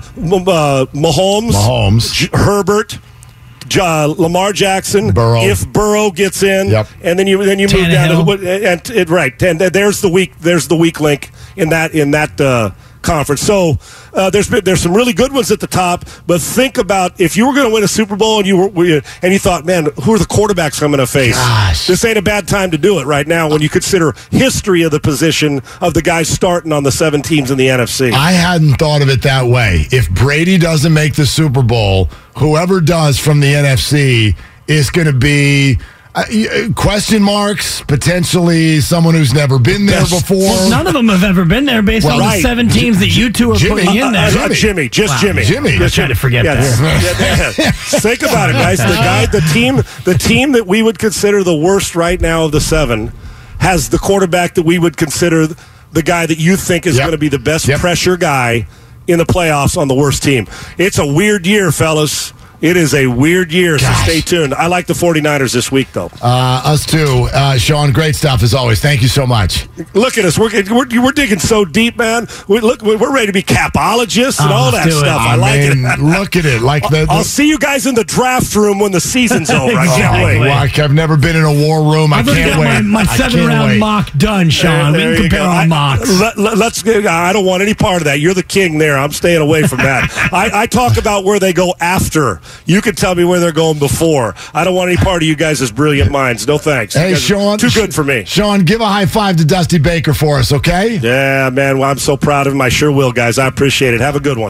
Mahomes, 0.94 1.52
Mahomes. 1.52 2.12
J- 2.14 2.28
Herbert. 2.32 2.98
Uh, 3.76 4.06
Lamar 4.16 4.52
Jackson. 4.52 5.12
Burrow. 5.12 5.42
If 5.42 5.66
Burrow 5.72 6.10
gets 6.10 6.42
in, 6.42 6.68
Yep. 6.68 6.86
and 7.02 7.18
then 7.18 7.26
you 7.26 7.44
then 7.44 7.58
you 7.58 7.66
move 7.66 7.90
down 7.90 8.08
to 8.08 8.14
Tannehill. 8.14 8.40
the, 8.40 8.92
and 8.98 9.10
right. 9.10 9.42
And 9.42 9.60
there's 9.60 10.00
the 10.00 10.08
weak 10.08 10.38
there's 10.40 10.68
the 10.68 10.76
weak 10.76 11.00
link 11.00 11.30
in 11.56 11.68
that 11.70 11.92
in 11.94 12.12
that 12.12 12.40
uh, 12.40 12.70
conference. 13.02 13.40
So 13.40 13.78
uh, 14.12 14.30
there's 14.30 14.48
been, 14.48 14.64
there's 14.64 14.80
some 14.82 14.94
really 14.94 15.12
good 15.12 15.32
ones 15.32 15.50
at 15.50 15.60
the 15.60 15.66
top. 15.66 16.04
But 16.26 16.40
think 16.40 16.78
about 16.78 17.20
if 17.20 17.36
you 17.36 17.46
were 17.46 17.54
going 17.54 17.68
to 17.68 17.72
win 17.74 17.84
a 17.84 17.88
Super 17.88 18.16
Bowl 18.16 18.38
and 18.38 18.46
you 18.46 18.56
were 18.56 18.68
we- 18.68 19.02
and 19.22 19.32
you 19.32 19.38
thought, 19.38 19.64
man, 19.64 19.88
who 20.02 20.14
are 20.14 20.18
the 20.18 20.24
quarterbacks 20.26 20.82
I'm 20.82 20.90
going 20.90 20.98
to 20.98 21.06
face? 21.06 21.34
Gosh. 21.36 21.86
This 21.86 22.04
ain't 22.04 22.18
a 22.18 22.22
bad 22.22 22.46
time 22.48 22.70
to 22.72 22.78
do 22.78 22.98
it 23.00 23.04
right 23.06 23.26
now 23.26 23.48
when 23.50 23.60
you 23.62 23.68
consider 23.68 24.14
history 24.30 24.82
of 24.82 24.90
the 24.90 25.00
position 25.00 25.60
of 25.80 25.94
the 25.94 26.02
guys 26.02 26.28
starting 26.28 26.72
on 26.72 26.82
the 26.82 26.92
seven 26.92 27.22
teams 27.22 27.50
in 27.50 27.58
the 27.58 27.66
NFC. 27.68 28.12
I 28.12 28.32
hadn't 28.32 28.74
thought 28.74 29.02
of 29.02 29.08
it 29.08 29.22
that 29.22 29.46
way. 29.46 29.86
If 29.90 30.10
Brady 30.10 30.58
doesn't 30.58 30.92
make 30.92 31.14
the 31.14 31.26
Super 31.26 31.62
Bowl, 31.62 32.06
whoever 32.36 32.80
does 32.80 33.18
from 33.18 33.40
the 33.40 33.52
NFC 33.54 34.36
is 34.66 34.90
going 34.90 35.06
to 35.06 35.12
be. 35.12 35.78
Uh, 36.24 36.68
uh, 36.68 36.72
question 36.74 37.22
marks, 37.22 37.82
potentially 37.82 38.80
someone 38.80 39.14
who's 39.14 39.32
never 39.34 39.58
been 39.58 39.86
there 39.86 40.00
Yes. 40.00 40.20
before. 40.22 40.38
Well, 40.38 40.70
none 40.70 40.86
of 40.86 40.92
them 40.92 41.08
have 41.08 41.24
ever 41.24 41.44
been 41.44 41.64
there 41.64 41.82
based 41.82 42.06
Well, 42.06 42.14
on 42.16 42.20
right. 42.20 42.36
the 42.36 42.42
seven 42.42 42.68
teams 42.68 42.98
that 43.00 43.08
you 43.08 43.30
two 43.30 43.52
are 43.52 43.56
Jimmy- 43.56 43.84
putting 43.84 44.00
in 44.00 44.12
there. 44.12 44.26
Uh, 44.38 44.46
uh, 44.46 44.48
Jimmy, 44.54 44.88
just 44.88 45.12
Wow. 45.14 45.20
Jimmy. 45.20 45.44
Jimmy. 45.44 45.76
I 45.76 45.80
was 45.80 45.94
trying 45.94 46.08
to 46.08 46.14
forget 46.14 46.44
Yeah, 46.44 46.54
that. 46.54 47.20
yeah, 47.20 47.52
yeah. 47.66 47.70
Think 48.00 48.22
about 48.22 48.50
it, 48.50 48.54
guys. 48.54 48.78
The 48.78 48.84
guy, 48.84 49.26
the 49.26 49.40
team, 49.52 49.82
the 50.04 50.14
team 50.14 50.52
that 50.52 50.66
we 50.66 50.82
would 50.82 50.98
consider 50.98 51.42
the 51.44 51.56
worst 51.56 51.94
right 51.94 52.20
now 52.20 52.44
of 52.44 52.52
the 52.52 52.60
seven, 52.60 53.12
has 53.60 53.88
the 53.88 53.98
quarterback 53.98 54.54
that 54.54 54.62
we 54.64 54.78
would 54.78 54.96
consider 54.96 55.48
the 55.92 56.02
guy 56.02 56.26
that 56.26 56.38
you 56.38 56.56
think 56.56 56.86
is 56.86 56.96
Yep. 56.96 57.02
going 57.02 57.12
to 57.12 57.18
be 57.18 57.28
the 57.28 57.38
best 57.38 57.66
Yep. 57.66 57.80
pressure 57.80 58.16
guy 58.16 58.66
in 59.06 59.18
the 59.18 59.26
playoffs 59.26 59.76
on 59.76 59.88
the 59.88 59.94
worst 59.94 60.22
team. 60.22 60.46
It's 60.76 60.98
a 60.98 61.06
weird 61.06 61.46
year, 61.46 61.72
fellas. 61.72 62.32
It 62.60 62.76
is 62.76 62.92
a 62.92 63.06
weird 63.06 63.52
year, 63.52 63.78
so 63.78 63.90
stay 64.02 64.20
tuned. 64.20 64.52
I 64.52 64.66
like 64.66 64.86
the 64.86 64.92
49ers 64.92 65.52
this 65.52 65.70
week, 65.70 65.92
though. 65.92 66.10
Uh, 66.20 66.60
us 66.64 66.84
too. 66.84 67.28
Uh, 67.32 67.56
Sean, 67.56 67.92
great 67.92 68.16
stuff 68.16 68.42
as 68.42 68.52
always. 68.52 68.80
Thank 68.80 69.00
you 69.00 69.06
so 69.06 69.26
much. 69.28 69.68
Look 69.94 70.18
at 70.18 70.24
us. 70.24 70.36
We're, 70.40 70.50
we're, 70.68 71.02
we're 71.04 71.12
digging 71.12 71.38
so 71.38 71.64
deep, 71.64 71.96
man. 71.96 72.26
We, 72.48 72.58
look, 72.58 72.82
we're 72.82 73.14
ready 73.14 73.28
to 73.28 73.32
be 73.32 73.44
capologists 73.44 74.40
and 74.40 74.50
Oh, 74.50 74.54
all 74.54 74.72
that 74.72 74.84
do 74.88 74.90
it. 74.90 74.98
stuff. 74.98 75.20
I, 75.20 75.34
I 75.34 75.36
like 75.36 75.60
it. 75.60 76.00
look 76.02 76.34
at 76.34 76.44
it. 76.46 76.60
Like 76.60 76.82
the, 76.90 77.04
the 77.04 77.06
I'll 77.10 77.22
see 77.22 77.48
you 77.48 77.58
guys 77.60 77.86
in 77.86 77.94
the 77.94 78.02
draft 78.02 78.52
room 78.56 78.80
when 78.80 78.90
the 78.90 79.00
season's 79.00 79.50
over. 79.50 79.72
I 79.76 79.86
can't 79.86 80.16
Exactly. 80.16 80.40
wait. 80.40 80.48
Like, 80.48 80.78
I've 80.80 80.92
never 80.92 81.16
been 81.16 81.36
in 81.36 81.44
a 81.44 81.52
war 81.52 81.82
room. 81.92 82.12
I 82.12 82.18
I've 82.18 82.26
already 82.26 82.42
can't 82.42 82.54
got 82.56 82.60
wait. 82.60 82.88
my, 82.88 83.04
my 83.04 83.16
seven-round 83.16 83.68
wait. 83.70 83.78
mock 83.78 84.12
done, 84.14 84.50
Sean. 84.50 84.94
There 84.94 85.10
we 85.10 85.14
can 85.16 85.22
compare 85.30 85.38
go. 85.40 85.44
our 85.46 85.62
I- 85.62 85.66
mocks. 85.66 86.20
Let, 86.20 86.36
us 86.60 86.84
I 86.84 87.32
don't 87.32 87.46
want 87.46 87.62
any 87.62 87.74
part 87.74 87.98
of 87.98 88.06
that. 88.06 88.18
You're 88.18 88.34
the 88.34 88.42
king 88.42 88.78
there. 88.78 88.98
I'm 88.98 89.12
staying 89.12 89.40
away 89.42 89.62
from 89.62 89.78
that. 89.78 90.10
I, 90.32 90.62
I 90.62 90.66
talk 90.66 90.96
about 90.96 91.22
where 91.22 91.38
they 91.38 91.52
go 91.52 91.72
after. 91.80 92.40
You 92.66 92.80
can 92.80 92.94
tell 92.94 93.14
me 93.14 93.24
where 93.24 93.40
they're 93.40 93.52
going 93.52 93.78
before. 93.78 94.34
I 94.54 94.64
don't 94.64 94.74
want 94.74 94.90
any 94.90 94.96
part 94.98 95.22
of 95.22 95.28
you 95.28 95.36
guys' 95.36 95.70
brilliant 95.70 96.10
minds. 96.10 96.46
No 96.46 96.58
thanks. 96.58 96.94
Hey, 96.94 97.14
Sean. 97.14 97.58
Too 97.58 97.70
good 97.70 97.94
for 97.94 98.04
me. 98.04 98.24
Sean, 98.24 98.64
give 98.64 98.80
a 98.80 98.86
high 98.86 99.06
five 99.06 99.36
to 99.36 99.44
Dusty 99.44 99.78
Baker 99.78 100.14
for 100.14 100.38
us, 100.38 100.52
okay? 100.52 100.96
Yeah, 100.96 101.50
man. 101.50 101.78
Well, 101.78 101.90
I'm 101.90 101.98
so 101.98 102.16
proud 102.16 102.46
of 102.46 102.52
him. 102.52 102.60
I 102.60 102.68
sure 102.68 102.92
will, 102.92 103.12
guys. 103.12 103.38
I 103.38 103.46
appreciate 103.46 103.94
it. 103.94 104.00
Have 104.00 104.16
a 104.16 104.20
good 104.20 104.38
one. 104.38 104.46